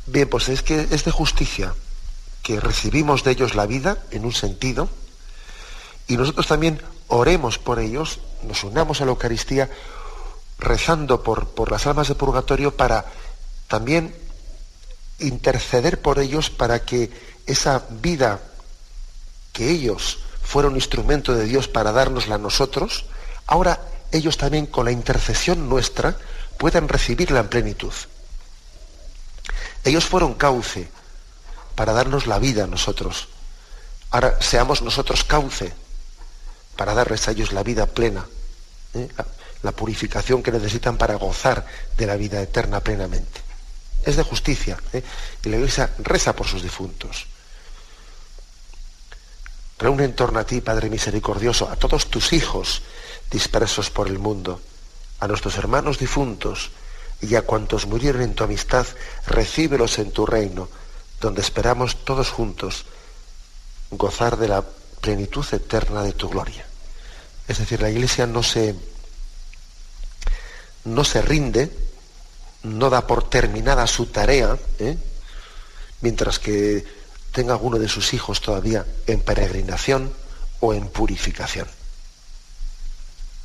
[0.07, 1.75] Bien, pues es que es de justicia
[2.43, 4.89] que recibimos de ellos la vida en un sentido
[6.09, 9.71] y nosotros también oremos por ellos, nos unamos a la Eucaristía
[10.59, 13.05] rezando por, por las almas de purgatorio para
[13.69, 14.15] también
[15.19, 17.11] interceder por ellos para que
[17.47, 18.41] esa vida
[19.53, 23.05] que ellos fueron instrumento de Dios para dárnosla a nosotros,
[23.47, 26.17] ahora ellos también con la intercesión nuestra
[26.57, 27.93] puedan recibirla en plenitud.
[29.85, 30.89] Ellos fueron cauce
[31.75, 33.29] para darnos la vida a nosotros.
[34.11, 35.75] Ahora seamos nosotros cauce
[36.79, 38.25] para darles a ellos la vida plena,
[38.95, 39.09] ¿eh?
[39.65, 43.41] la purificación que necesitan para gozar de la vida eterna plenamente.
[44.05, 44.79] Es de justicia.
[44.93, 45.03] ¿eh?
[45.45, 47.27] Y la Iglesia reza por sus difuntos.
[49.77, 52.83] Reúne en torno a ti, Padre misericordioso, a todos tus hijos
[53.29, 54.61] dispersos por el mundo,
[55.19, 56.71] a nuestros hermanos difuntos
[57.21, 58.87] y a cuantos murieron en tu amistad,
[59.27, 60.69] recíbelos en tu reino,
[61.21, 62.85] donde esperamos todos juntos
[63.91, 64.65] gozar de la
[65.01, 66.68] plenitud eterna de tu gloria.
[67.49, 68.75] Es decir, la Iglesia no se,
[70.85, 71.71] no se rinde,
[72.63, 74.99] no da por terminada su tarea, ¿eh?
[76.03, 76.85] mientras que
[77.33, 80.13] tenga alguno de sus hijos todavía en peregrinación
[80.61, 81.67] o en purificación.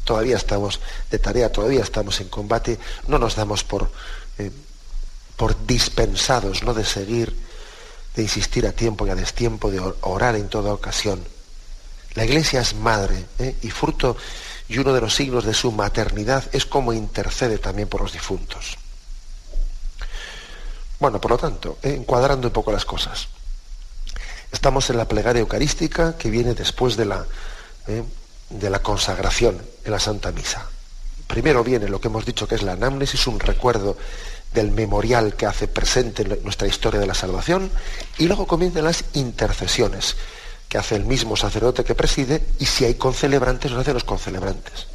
[0.04, 3.89] Todavía estamos de tarea, todavía estamos en combate, no nos damos por,
[4.38, 4.52] eh,
[5.38, 7.34] por dispensados, no de seguir,
[8.16, 11.24] de insistir a tiempo y a destiempo, de orar en toda ocasión.
[12.15, 13.56] La iglesia es madre ¿eh?
[13.62, 14.15] y fruto
[14.67, 18.78] y uno de los signos de su maternidad es como intercede también por los difuntos.
[20.99, 21.95] Bueno, por lo tanto, ¿eh?
[21.95, 23.28] encuadrando un poco las cosas.
[24.52, 27.26] Estamos en la plegaria eucarística que viene después de la,
[27.88, 28.04] ¿eh?
[28.49, 30.69] de la consagración en la Santa Misa.
[31.28, 33.97] Primero viene lo que hemos dicho que es la anamnesis, un recuerdo
[34.54, 37.71] del memorial que hace presente nuestra historia de la salvación,
[38.19, 40.15] y luego comienzan las intercesiones
[40.74, 44.88] que hace el mismo sacerdote que preside, y si hay concelebrantes, los hace los concelebrantes.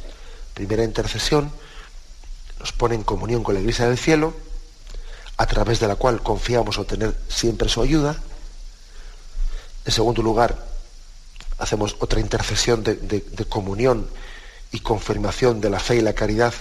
[0.53, 1.53] Primera intercesión,
[2.59, 4.33] nos pone en comunión con la Iglesia del Cielo,
[5.37, 8.17] a través de la cual confiamos obtener siempre su ayuda.
[9.85, 10.67] En segundo lugar,
[11.59, 14.09] hacemos otra intercesión de, comunión
[14.73, 16.53] y confirmación de la fe y la caridad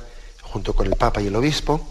[0.42, 1.84] junto con el Papa y el Obispo.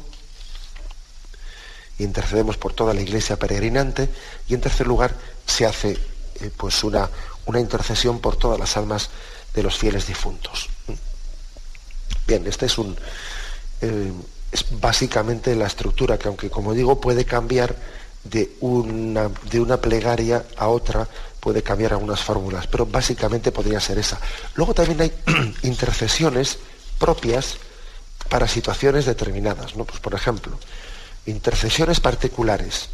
[2.00, 4.08] Intercedemos por toda la iglesia peregrinante.
[4.48, 5.14] Y en tercer lugar,
[5.46, 5.98] se hace
[6.42, 7.10] eh, pues una,
[7.46, 9.10] una intercesión por todas las almas
[9.54, 10.70] de los fieles difuntos.
[12.28, 12.96] Bien, este es un.
[13.82, 14.12] Eh,
[14.52, 17.76] es básicamente la estructura que, aunque como digo, puede cambiar
[18.24, 21.08] de una, de una plegaria a otra,
[21.40, 24.20] puede cambiar algunas fórmulas, pero básicamente podría ser esa.
[24.56, 25.14] Luego también hay
[25.64, 26.60] intercesiones
[26.98, 27.58] propias
[28.30, 29.86] para situaciones determinadas, ¿no?
[29.86, 30.60] Pues por ejemplo,
[31.26, 32.90] intercesiones particulares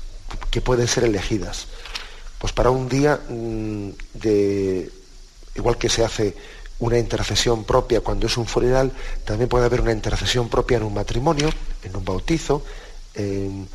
[0.51, 1.67] que pueden ser elegidas.
[2.43, 4.91] Pues para un día mm, de
[5.55, 6.35] igual que se hace
[6.79, 8.91] una intercesión propia cuando es un funeral,
[9.23, 11.49] también puede haber una intercesión propia en un matrimonio,
[11.83, 12.65] en un bautizo,
[13.13, 13.65] en,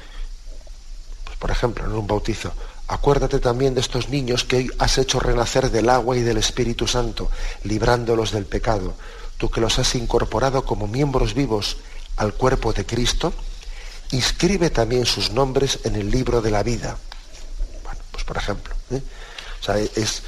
[1.39, 2.53] por ejemplo, en un bautizo,
[2.89, 6.87] acuérdate también de estos niños que hoy has hecho renacer del agua y del Espíritu
[6.87, 7.31] Santo,
[7.65, 8.93] librándolos del pecado.
[9.39, 11.79] Tú que los has incorporado como miembros vivos
[12.19, 13.33] al cuerpo de Cristo,
[14.11, 16.99] inscribe también sus nombres en el libro de la vida.
[18.19, 19.01] Pues por ejemplo, ¿eh?
[19.61, 20.23] o sea, es,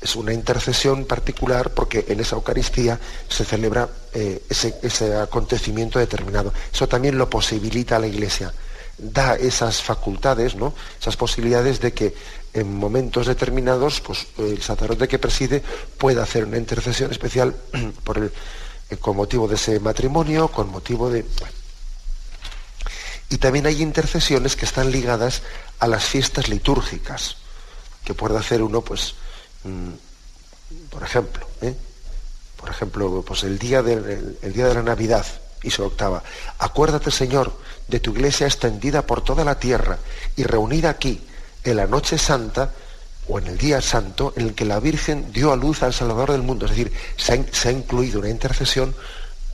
[0.00, 2.98] es, una intercesión particular porque en esa Eucaristía
[3.28, 6.52] se celebra eh, ese, ese acontecimiento determinado.
[6.72, 8.52] Eso también lo posibilita a la Iglesia
[8.98, 10.74] da esas facultades, ¿no?
[11.00, 12.14] esas posibilidades de que
[12.52, 15.62] en momentos determinados pues, el sacerdote que preside
[15.96, 17.54] pueda hacer una intercesión especial
[18.02, 18.32] por el,
[18.90, 21.24] eh, con motivo de ese matrimonio, con motivo de...
[23.30, 25.42] Y también hay intercesiones que están ligadas
[25.78, 27.36] a las fiestas litúrgicas,
[28.04, 29.14] que puede hacer uno, pues,
[29.64, 29.90] mm,
[30.90, 31.74] por ejemplo, ¿eh?
[32.56, 35.26] por ejemplo, pues el día, de, el día de la Navidad,
[35.62, 36.22] y su octava,
[36.58, 37.52] acuérdate, Señor,
[37.88, 39.98] de tu iglesia extendida por toda la tierra
[40.36, 41.20] y reunida aquí
[41.64, 42.72] en la noche santa
[43.28, 46.32] o en el día santo en el que la Virgen dio a luz al Salvador
[46.32, 46.66] del mundo.
[46.66, 48.94] Es decir, se ha, incluido una intercesión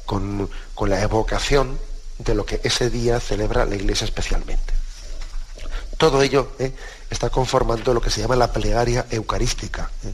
[0.05, 0.49] con,
[0.87, 1.79] la evocación
[2.19, 4.75] de lo que ese día celebra la Iglesia especialmente.
[5.97, 6.73] Todo ello ¿eh?
[7.11, 10.13] está conformando lo que se llama la plegaria eucarística, ¿eh?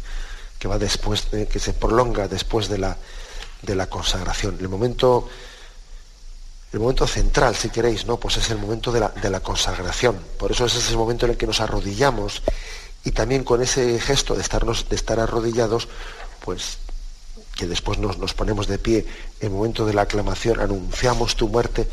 [0.59, 2.97] que va después, que se prolonga después de la,
[3.63, 4.59] de la consagración.
[4.61, 5.29] El momento,
[6.73, 8.19] el momento central, si queréis, ¿no?
[8.19, 10.21] Pues es el momento de la, de la consagración.
[10.39, 12.43] Por eso ese es el momento en el que nos arrodillamos
[13.05, 15.89] y también con ese gesto de, estarnos, de estar arrodillados,
[16.45, 16.79] pues
[17.57, 19.07] que después nos, nos ponemos de pie
[19.41, 21.89] en el momento de la aclamación, anunciamos tu muerte,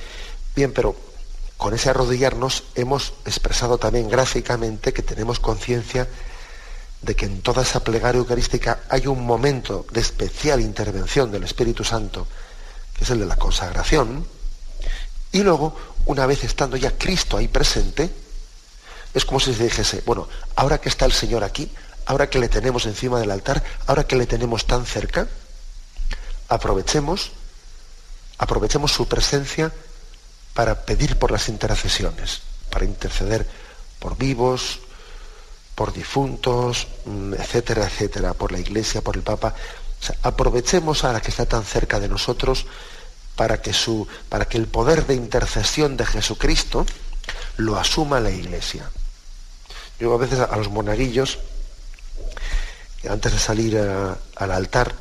[0.56, 0.96] bien, pero
[1.58, 6.08] con ese arrodillarnos hemos expresado también gráficamente que tenemos conciencia
[7.02, 11.84] de que en toda esa plegaria eucarística hay un momento de especial intervención del Espíritu
[11.84, 12.28] Santo,
[12.96, 14.26] que es el de la consagración,
[15.32, 18.10] y luego, una vez estando ya Cristo ahí presente,
[19.14, 21.72] es como si se dijese, bueno, ahora que está el Señor aquí,
[22.06, 25.28] ahora que le tenemos encima del altar, ahora que le tenemos tan cerca,
[26.50, 27.32] aprovechemos,
[28.38, 29.72] aprovechemos su presencia
[30.54, 33.48] para pedir por las intercesiones, para interceder
[34.00, 34.80] por vivos,
[35.76, 39.54] por difuntos, mm, etcétera, etcétera, por la Iglesia, por el Papa.
[40.22, 42.68] aprovechemos a la que está tan cerca de nosotros
[43.36, 46.86] para que, su, para que el poder de intercesión de Jesucristo
[47.58, 48.90] lo asuma la Iglesia.
[50.00, 51.40] Yo a veces a los monaguillos,
[53.10, 54.94] antes de salir al altar,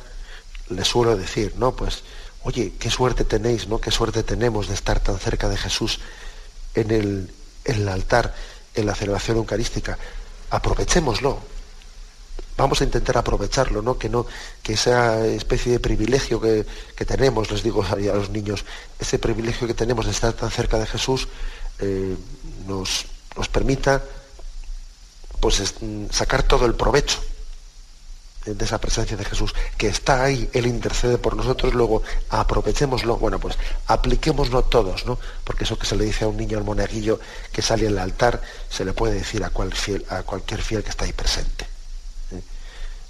[0.69, 1.75] les suelo decir, ¿no?
[1.75, 2.03] Pues,
[2.43, 3.79] oye, qué suerte tenéis, ¿no?
[3.79, 5.99] Qué suerte tenemos de estar tan cerca de Jesús
[6.73, 7.31] en el,
[7.65, 8.33] en el altar,
[8.75, 9.97] en la celebración eucarística.
[10.49, 11.39] Aprovechémoslo.
[12.57, 13.99] Vamos a intentar aprovecharlo, ¿no?
[13.99, 14.25] Que no,
[14.63, 16.65] que esa especie de privilegio que,
[17.05, 18.65] tenemos, les digo a los niños,
[18.99, 21.27] ese privilegio que tenemos de estar tan cerca de Jesús,
[21.79, 22.15] eh,
[22.65, 24.03] nos, nos permita
[25.39, 25.61] pues
[26.09, 27.19] sacar todo el provecho
[28.53, 33.39] de esa presencia de Jesús, que está ahí, Él intercede por nosotros, luego aprovechémoslo, bueno,
[33.39, 33.57] pues
[33.87, 35.19] apliquémoslo todos, ¿no?
[35.43, 37.19] Porque eso que se le dice a un niño al monaguillo
[37.51, 40.89] que sale al altar, se le puede decir a, cual fiel, a cualquier fiel que
[40.89, 41.65] está ahí presente.
[42.31, 42.41] ¿eh?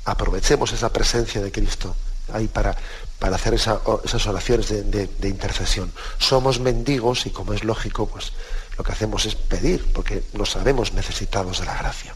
[0.06, 1.96] Aprovechemos esa presencia de Cristo
[2.34, 2.76] ahí para,
[3.20, 5.92] para hacer esas oraciones de, de intercesión.
[6.18, 8.34] Somos mendigos y como es lógico, pues
[8.78, 12.16] lo que hacemos es pedir, porque nos sabemos necesitados de la gracia.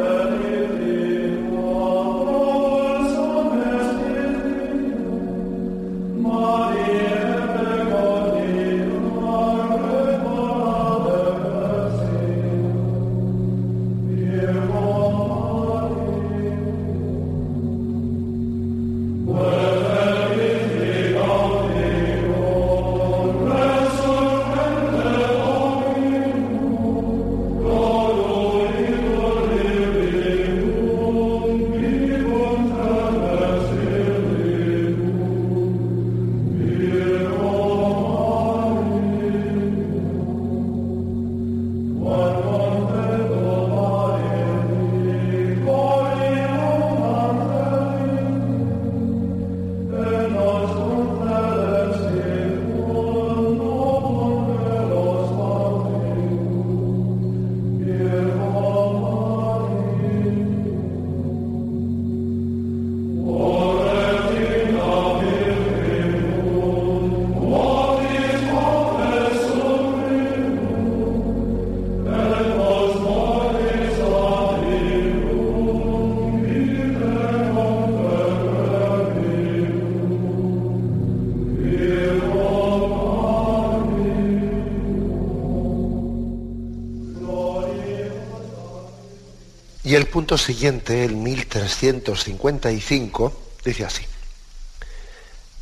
[90.11, 94.05] Punto siguiente, el 1355, dice así.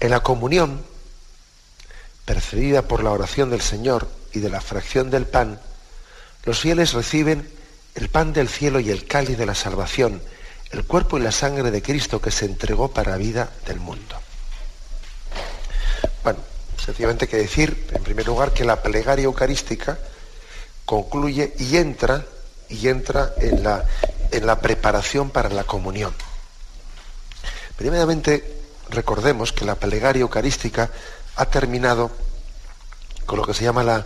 [0.02, 0.84] En la comunión,
[2.26, 5.62] precedida por la oración del Señor y de la fracción del pan,
[6.43, 7.50] los fieles reciben
[7.95, 10.22] el pan del cielo y el cáliz de la salvación,
[10.72, 14.16] el cuerpo y la sangre de Cristo que se entregó para la vida del mundo.
[16.24, 16.39] Bueno,
[16.84, 20.00] sencillamente hay que decir, en primer lugar, que la plegaria eucarística
[20.86, 22.26] concluye y entra,
[22.68, 23.86] y entra en la,
[24.32, 26.14] en la preparación para la comunión.
[27.76, 30.90] Primeramente, recordemos que la plegaria eucarística
[31.36, 32.12] ha terminado
[33.26, 34.06] con lo que se llama la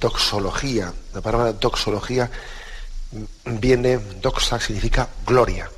[0.00, 0.92] doxología.
[1.12, 2.30] La palabra doxología
[3.44, 5.70] viene, doxa significa gloria.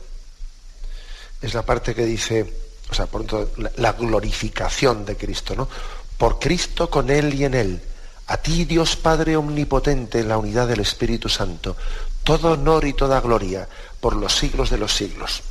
[1.41, 2.55] Es la parte que dice,
[2.91, 3.25] o sea, por
[3.59, 5.69] la, la glorificación de Cristo, ¿no?
[6.17, 7.83] Por Cristo, con Él y en Él.
[8.29, 11.77] A ti, Dios Padre Omnipotente, en la unidad del Espíritu Santo,
[12.25, 13.69] todo honor y toda gloria
[14.01, 15.43] por los siglos de los siglos.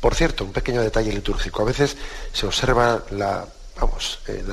[0.00, 1.62] Por cierto, un pequeño detalle litúrgico.
[1.62, 1.96] A veces
[2.32, 3.02] se observa
[4.26, 4.44] eh,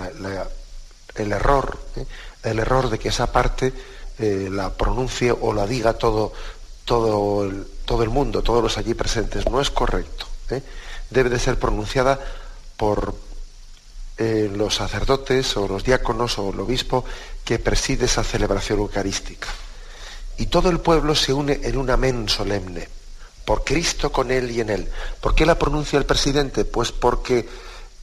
[1.15, 2.05] el error, ¿eh?
[2.43, 3.73] el error de que esa parte
[4.19, 6.33] eh, la pronuncie o la diga todo,
[6.85, 7.49] todo,
[7.85, 9.49] todo el mundo, todos los allí presentes.
[9.49, 10.25] No es correcto.
[11.09, 12.19] Debe de ser pronunciada
[12.75, 13.15] por
[14.17, 17.05] los sacerdotes o los diáconos o el obispo
[17.45, 19.47] que preside esa celebración eucarística.
[20.37, 22.87] Y todo el pueblo se une en un amén solemne
[23.45, 24.89] por Cristo con Él y en Él.
[25.21, 26.65] ¿Por qué la pronuncia el presidente?
[26.65, 27.47] Pues porque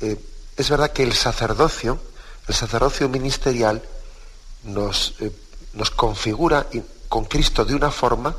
[0.00, 0.16] eh,
[0.56, 2.00] es verdad que el sacerdocio,
[2.48, 3.82] el sacerdocio ministerial,
[4.64, 5.30] nos, eh,
[5.74, 6.66] nos configura
[7.08, 8.34] con Cristo de una forma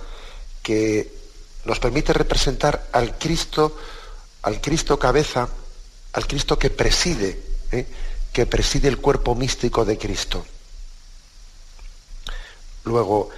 [0.64, 1.14] que
[1.66, 3.78] nos permite representar al Cristo,
[4.42, 5.48] al Cristo cabeza,
[6.14, 7.40] al Cristo que preside,
[7.72, 7.86] ¿eh?
[8.34, 10.46] que preside el cuerpo místico de Cristo.
[12.84, 13.30] Luego,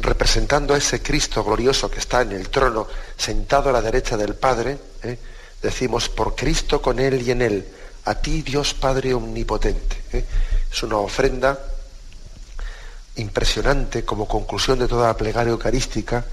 [0.00, 4.34] representando a ese Cristo glorioso que está en el trono, sentado a la derecha del
[4.34, 5.18] Padre, ¿eh?
[5.62, 7.66] decimos, por Cristo con Él y en Él,
[8.04, 10.02] a ti Dios Padre Omnipotente.
[10.12, 10.24] ¿eh?
[10.72, 11.58] Es una ofrenda
[13.16, 16.24] impresionante como conclusión de toda la plegaria eucarística,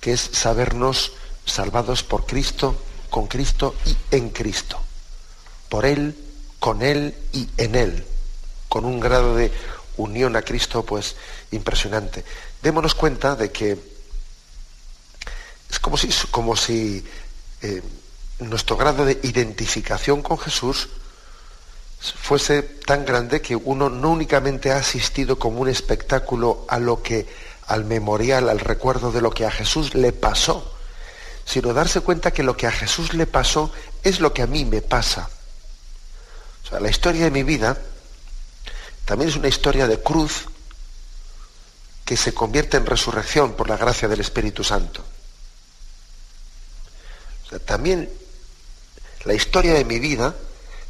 [0.00, 1.12] que es sabernos
[1.44, 2.76] salvados por Cristo,
[3.10, 4.78] con Cristo y en Cristo.
[5.68, 6.16] Por Él,
[6.58, 8.04] con Él y en Él,
[8.68, 9.52] con un grado de
[9.96, 11.16] unión a Cristo, pues
[11.50, 12.24] impresionante.
[12.62, 13.78] Démonos cuenta de que
[15.70, 17.04] es como si, como si
[17.62, 17.82] eh,
[18.40, 20.88] nuestro grado de identificación con Jesús
[21.98, 27.26] fuese tan grande que uno no únicamente ha asistido como un espectáculo a lo que,
[27.66, 30.74] al memorial, al recuerdo de lo que a Jesús le pasó,
[31.44, 33.72] sino darse cuenta que lo que a Jesús le pasó
[34.02, 35.30] es lo que a mí me pasa.
[36.64, 37.78] O sea, la historia de mi vida
[39.06, 40.46] también es una historia de cruz
[42.04, 45.02] que se convierte en resurrección por la gracia del Espíritu Santo.
[47.64, 48.10] también
[49.24, 50.34] la historia de mi vida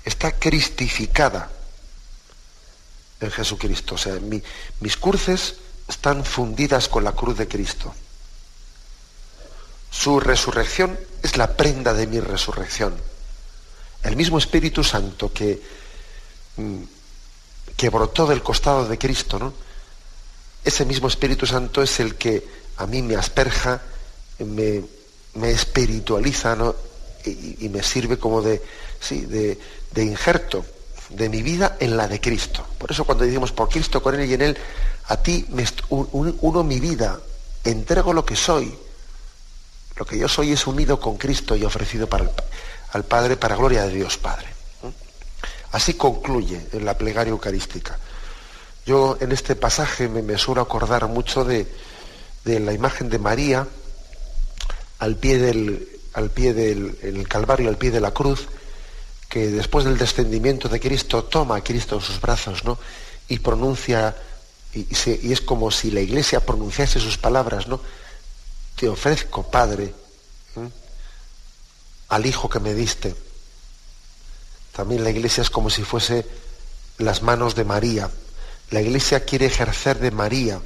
[0.05, 1.51] está cristificada
[3.21, 3.95] en Jesucristo.
[3.95, 4.19] O sea,
[4.81, 5.57] mis cruces
[5.89, 7.95] están fundidas con la cruz de Cristo.
[9.91, 12.95] Su resurrección es la prenda de mi resurrección.
[14.03, 15.61] El mismo Espíritu Santo que,
[16.57, 16.83] mm,
[17.77, 19.53] que brotó del costado de Cristo, ¿no?
[20.67, 22.45] ese mismo Espíritu Santo es el que
[22.79, 23.81] a mí me asperja,
[24.41, 24.83] me,
[25.49, 26.57] espiritualiza
[27.25, 28.61] y, me sirve como de,
[29.09, 30.67] de, injerto
[31.11, 32.67] de mi vida en la de Cristo.
[32.79, 34.59] Por eso cuando decimos por Cristo, con Él y en Él,
[35.07, 37.21] a ti me uno mi vida,
[37.63, 38.77] entrego lo que soy.
[39.95, 42.29] Lo que yo soy es unido con Cristo y ofrecido para
[42.93, 44.56] al Padre para gloria de Dios Padre.
[45.77, 47.99] Así concluye en la plegaria eucarística.
[48.87, 51.67] Yo en este pasaje me, suelo acordar mucho de,
[52.47, 53.69] la imagen de María
[55.01, 58.49] al pie del, al pie del Calvario, al pie de la cruz,
[59.29, 62.79] que después del descendimiento de Cristo toma a Cristo en sus brazos, ¿no?
[63.29, 64.17] Y pronuncia,
[64.73, 64.87] y,
[65.31, 67.83] es como si la iglesia pronunciase sus palabras, ¿no?
[68.77, 69.93] Te ofrezco, Padre,
[72.09, 73.26] al Hijo que me diste.
[74.77, 76.27] También la iglesia es como si fuese
[76.99, 78.11] las manos de María,
[78.71, 80.61] la Iglesia quiere ejercer de María,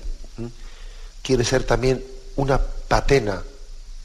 [1.22, 2.04] quiere ser también
[2.34, 3.42] una patena,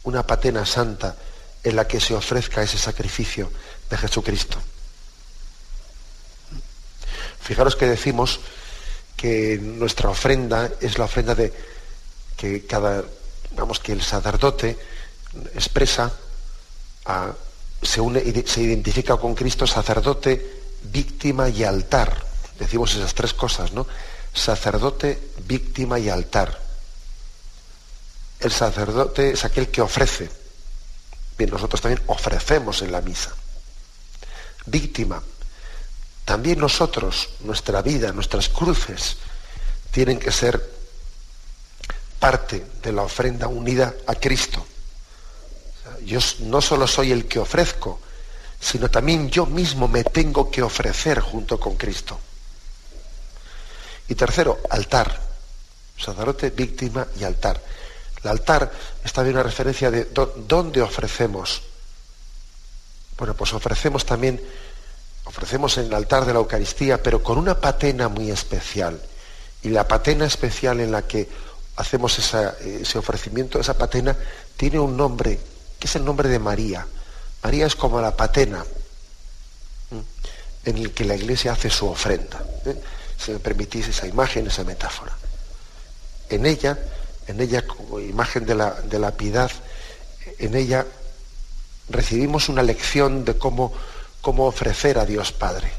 [0.03, 1.15] una patena santa
[1.63, 3.51] en la que se ofrezca ese sacrificio
[3.89, 4.59] de Jesucristo.
[7.41, 8.41] Fijaros que decimos
[9.15, 11.51] que nuestra ofrenda es la ofrenda de
[12.37, 13.03] que cada,
[13.55, 14.77] vamos, que el sacerdote
[15.55, 16.11] expresa,
[17.81, 22.25] se, une, se identifica con Cristo sacerdote, víctima y altar
[22.59, 23.87] decimos esas tres cosas, ¿no?
[24.33, 26.59] Sacerdote, víctima y altar.
[28.39, 30.29] El sacerdote es aquel que ofrece.
[31.37, 33.33] Bien, nosotros también ofrecemos en la misa.
[34.65, 35.21] Víctima.
[36.23, 39.17] También nosotros, nuestra vida, nuestras cruces,
[39.91, 40.73] tienen que ser
[42.19, 44.65] parte de la ofrenda unida a Cristo.
[46.05, 47.99] Yo no solo soy el que ofrezco,
[48.59, 52.19] sino también yo mismo me tengo que ofrecer junto con Cristo.
[54.07, 55.21] Y tercero, altar.
[55.97, 57.61] Sacerdote, víctima y altar.
[58.23, 58.71] El altar
[59.03, 60.09] es también una referencia de
[60.47, 61.61] dónde ofrecemos.
[63.17, 64.41] Bueno, pues ofrecemos también,
[65.23, 69.01] ofrecemos en el altar de la Eucaristía, pero con una patena muy especial.
[69.63, 71.29] Y la patena especial en la que
[71.77, 74.15] hacemos ese ofrecimiento, esa patena,
[74.57, 75.39] tiene un nombre,
[75.85, 76.85] es el nombre de María.
[77.43, 78.65] María es como la patena
[80.65, 82.43] en el que la iglesia hace su ofrenda.
[82.65, 82.75] ¿eh?
[83.17, 85.15] Si me permitís esa imagen, esa metáfora.
[86.29, 86.77] En ella,
[87.27, 89.51] en ella como imagen de la, de la piedad,
[90.39, 90.85] en ella
[91.89, 93.71] recibimos una lección de cómo,
[94.21, 95.71] cómo ofrecer a Dios Padre.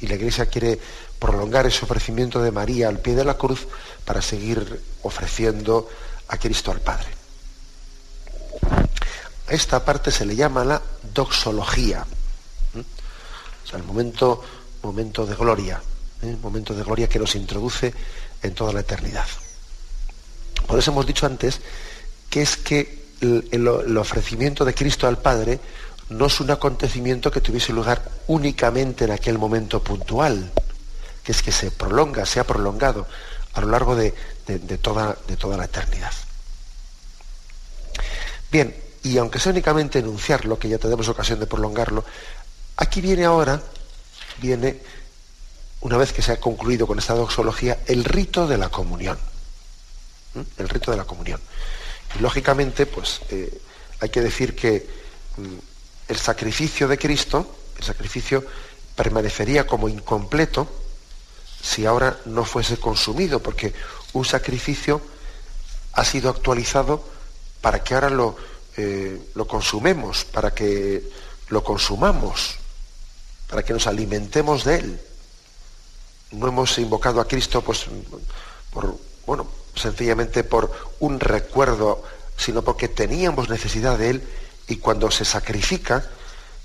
[0.00, 0.78] Y la iglesia quiere
[1.18, 3.68] prolongar ese ofrecimiento de María al pie de la cruz
[4.06, 5.88] para seguir ofreciendo
[6.28, 7.17] a Cristo al Padre.
[9.48, 10.82] Esta parte se le llama la
[11.14, 12.04] doxología,
[12.74, 14.42] o sea, el momento,
[14.82, 15.80] momento de gloria,
[16.22, 16.36] ¿eh?
[16.42, 17.92] momento de gloria que nos introduce
[18.42, 19.26] en toda la eternidad.
[20.66, 21.60] Por eso hemos dicho antes
[22.28, 25.60] que es que el ofrecimiento de Cristo al Padre
[26.10, 30.50] no es un acontecimiento que tuviese lugar únicamente en aquel momento puntual,
[31.22, 33.06] que es que se prolonga, se ha prolongado
[33.52, 34.12] a lo largo de,
[34.80, 36.12] toda, de toda la eternidad.
[38.50, 42.04] Bien, y aunque sea únicamente enunciarlo, que ya tenemos ocasión de prolongarlo,
[42.76, 43.62] aquí viene ahora,
[44.38, 44.80] viene,
[45.80, 49.18] una vez que se ha concluido con esta doxología, el rito de la comunión.
[50.34, 50.40] ¿Mm?
[50.58, 51.40] El rito de la comunión.
[52.18, 53.60] Y lógicamente, pues eh,
[54.00, 54.88] hay que decir que
[55.36, 55.58] mm,
[56.08, 58.44] el sacrificio de Cristo, el sacrificio
[58.96, 60.68] permanecería como incompleto
[61.62, 63.74] si ahora no fuese consumido, porque
[64.12, 65.00] un sacrificio
[65.92, 67.04] ha sido actualizado
[67.60, 68.36] para que ahora lo,
[68.78, 71.02] eh, lo consumemos, para que
[71.48, 72.56] lo consumamos,
[73.46, 75.00] para que nos alimentemos de él.
[76.30, 77.86] No hemos invocado a Cristo pues,
[78.72, 80.70] por, bueno, sencillamente por
[81.00, 82.02] un recuerdo,
[82.36, 84.28] sino porque teníamos necesidad de él
[84.68, 86.08] y cuando se sacrifica,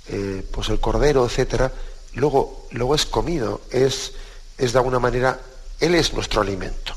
[0.07, 1.72] eh, pues el cordero, etcétera,
[2.14, 4.14] luego, luego es comido, es
[4.57, 5.39] es de alguna manera,
[5.80, 6.93] Él es nuestro alimento.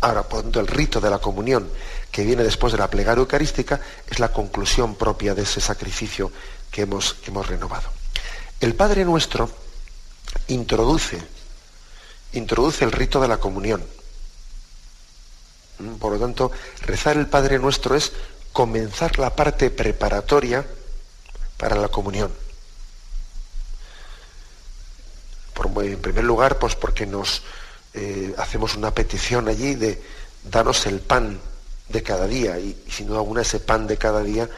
[0.00, 1.68] Ahora, por tanto, el rito de la comunión
[2.10, 6.32] que viene después de la plegaria eucarística es la conclusión propia de ese sacrificio
[6.70, 7.90] que hemos, que hemos renovado.
[8.60, 9.50] El Padre nuestro
[10.48, 11.20] introduce,
[12.32, 13.84] introduce el rito de la comunión.
[15.78, 16.50] Mm, por lo tanto,
[16.82, 18.12] rezar el Padre nuestro es
[18.52, 20.64] comenzar la parte preparatoria
[21.58, 22.32] para la comunión.
[25.82, 27.42] en primer lugar, pues porque nos
[27.94, 30.02] eh, hacemos una petición allí de
[30.44, 31.40] danos el pan
[31.88, 34.48] de cada día y, sin duda alguna ese pan de cada día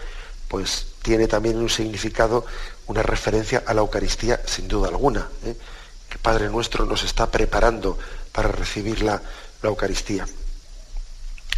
[0.48, 2.44] pues tiene también un significado,
[2.86, 5.28] una referencia a la Eucaristía sin duda alguna.
[5.44, 5.54] ¿eh?
[6.10, 7.98] El Padre nuestro nos está preparando
[8.32, 9.20] para recibir la,
[9.62, 10.26] la Eucaristía.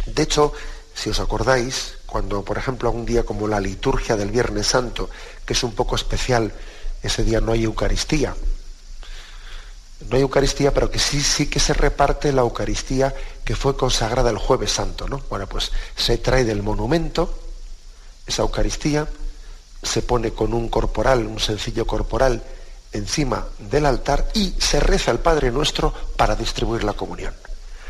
[0.05, 0.51] De hecho,
[0.93, 5.09] si os acordáis, cuando por ejemplo un día como la liturgia del Viernes Santo,
[5.45, 6.51] que es un poco especial,
[7.01, 8.35] ese día no hay Eucaristía,
[10.09, 14.29] no hay Eucaristía, pero que sí, sí que se reparte la Eucaristía que fue consagrada
[14.29, 15.21] el jueves santo, ¿no?
[15.29, 17.33] Bueno, pues se trae del monumento
[18.25, 19.07] esa Eucaristía,
[19.81, 22.43] se pone con un corporal, un sencillo corporal,
[22.93, 27.33] encima del altar y se reza el Padre Nuestro para distribuir la comunión.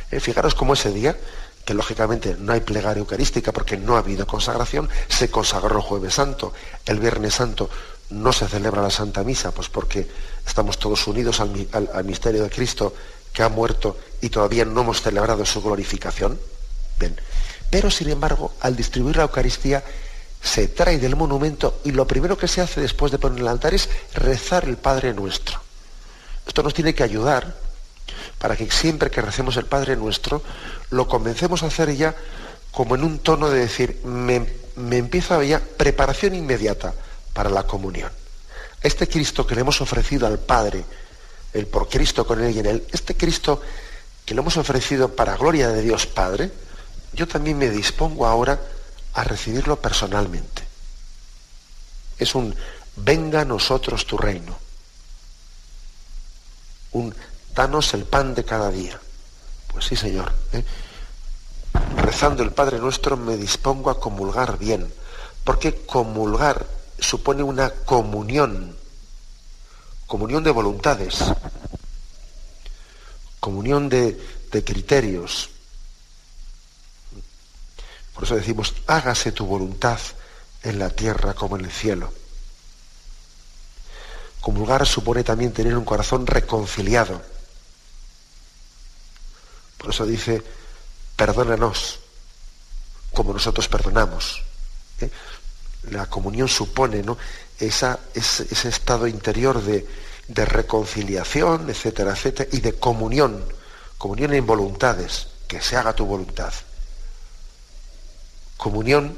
[0.09, 1.17] Eh, fijaros cómo ese día,
[1.65, 6.15] que lógicamente no hay plegaria eucarística porque no ha habido consagración, se consagró el jueves
[6.15, 6.53] santo,
[6.85, 7.69] el viernes santo
[8.11, 10.07] no se celebra la Santa Misa, pues porque
[10.45, 12.93] estamos todos unidos al, misterio de Cristo
[13.33, 16.39] que ha muerto y todavía no hemos celebrado su glorificación.
[17.69, 19.83] Pero sin embargo, al distribuir la Eucaristía,
[20.43, 23.73] se trae del monumento y lo primero que se hace después de poner el altar
[23.73, 25.61] es rezar el Padre Nuestro.
[26.45, 27.55] Esto nos tiene que ayudar
[28.39, 30.41] para que siempre que recemos el Padre Nuestro,
[30.89, 32.15] lo comencemos a hacer ya
[32.71, 36.93] como en un tono de decir, me, me empieza ya preparación inmediata
[37.33, 38.11] para la comunión.
[38.81, 40.83] Este Cristo que le hemos ofrecido al Padre,
[41.53, 43.61] el por Cristo con él y en él, este Cristo
[44.25, 46.51] que le hemos ofrecido para gloria de Dios Padre,
[47.13, 48.59] yo también me dispongo ahora
[49.13, 50.63] a recibirlo personalmente.
[52.17, 52.55] Es un
[52.95, 54.57] venga a nosotros tu reino.
[56.91, 57.13] Un
[57.53, 58.99] danos el pan de cada día.
[59.67, 60.31] Pues sí, Señor.
[60.53, 60.63] ¿eh?
[61.97, 64.91] Rezando el Padre nuestro me dispongo a comulgar bien.
[65.43, 66.65] Porque comulgar
[67.01, 68.77] supone una comunión,
[70.07, 71.19] comunión de voluntades,
[73.39, 74.17] comunión de,
[74.63, 75.49] criterios.
[78.13, 79.99] Por eso decimos, hágase tu voluntad
[80.63, 82.13] en la tierra como en el cielo.
[84.39, 87.21] Comulgar supone también tener un corazón reconciliado.
[89.77, 90.43] Por eso dice,
[91.15, 91.99] perdónanos
[93.13, 94.43] como nosotros perdonamos.
[94.99, 95.09] ¿eh?
[95.89, 97.17] La comunión supone ¿no?
[97.59, 99.87] Esa, ese, estado interior de,
[100.27, 103.43] de, reconciliación, etcétera, etcétera, y de comunión,
[103.97, 106.53] comunión en voluntades, que se haga tu voluntad.
[108.57, 109.17] Comunión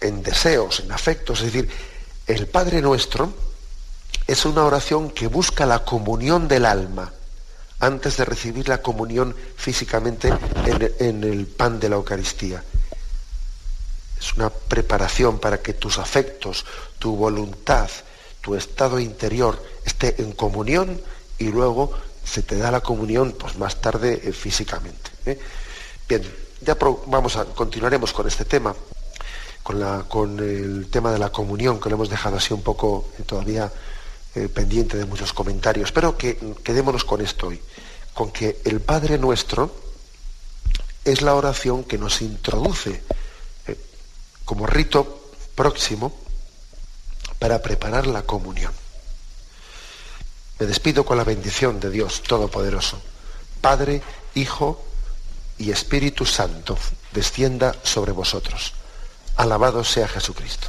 [0.00, 1.70] en deseos, en afectos, es decir,
[2.26, 3.32] el Padre nuestro
[4.26, 7.12] es una oración que busca la comunión del alma
[7.80, 10.32] antes de recibir la comunión físicamente
[10.98, 12.62] en, el pan de la Eucaristía.
[14.18, 16.64] Es una preparación para que tus afectos,
[16.98, 17.88] tu voluntad,
[18.40, 21.00] tu estado interior esté en comunión
[21.38, 21.92] y luego
[22.24, 25.10] se te da la comunión pues, más tarde eh, físicamente.
[25.26, 25.38] ¿eh?
[26.08, 26.22] Bien,
[26.60, 28.74] ya vamos a continuaremos con este tema,
[29.62, 33.10] con, la, con, el tema de la comunión, que lo hemos dejado así un poco
[33.18, 33.70] eh, todavía
[34.54, 37.60] pendiente de muchos comentarios, pero que quedémonos con esto hoy,
[38.14, 39.74] con que el Padre nuestro
[41.04, 43.02] es la oración que nos introduce
[44.48, 45.20] como rito
[45.54, 46.10] próximo
[47.38, 48.72] para preparar la comunión.
[50.58, 52.98] Me despido con la bendición de Dios Todopoderoso.
[53.60, 54.00] Padre,
[54.34, 54.82] Hijo
[55.58, 56.78] y Espíritu Santo,
[57.12, 58.72] descienda sobre vosotros.
[59.36, 60.68] Alabado sea Jesucristo.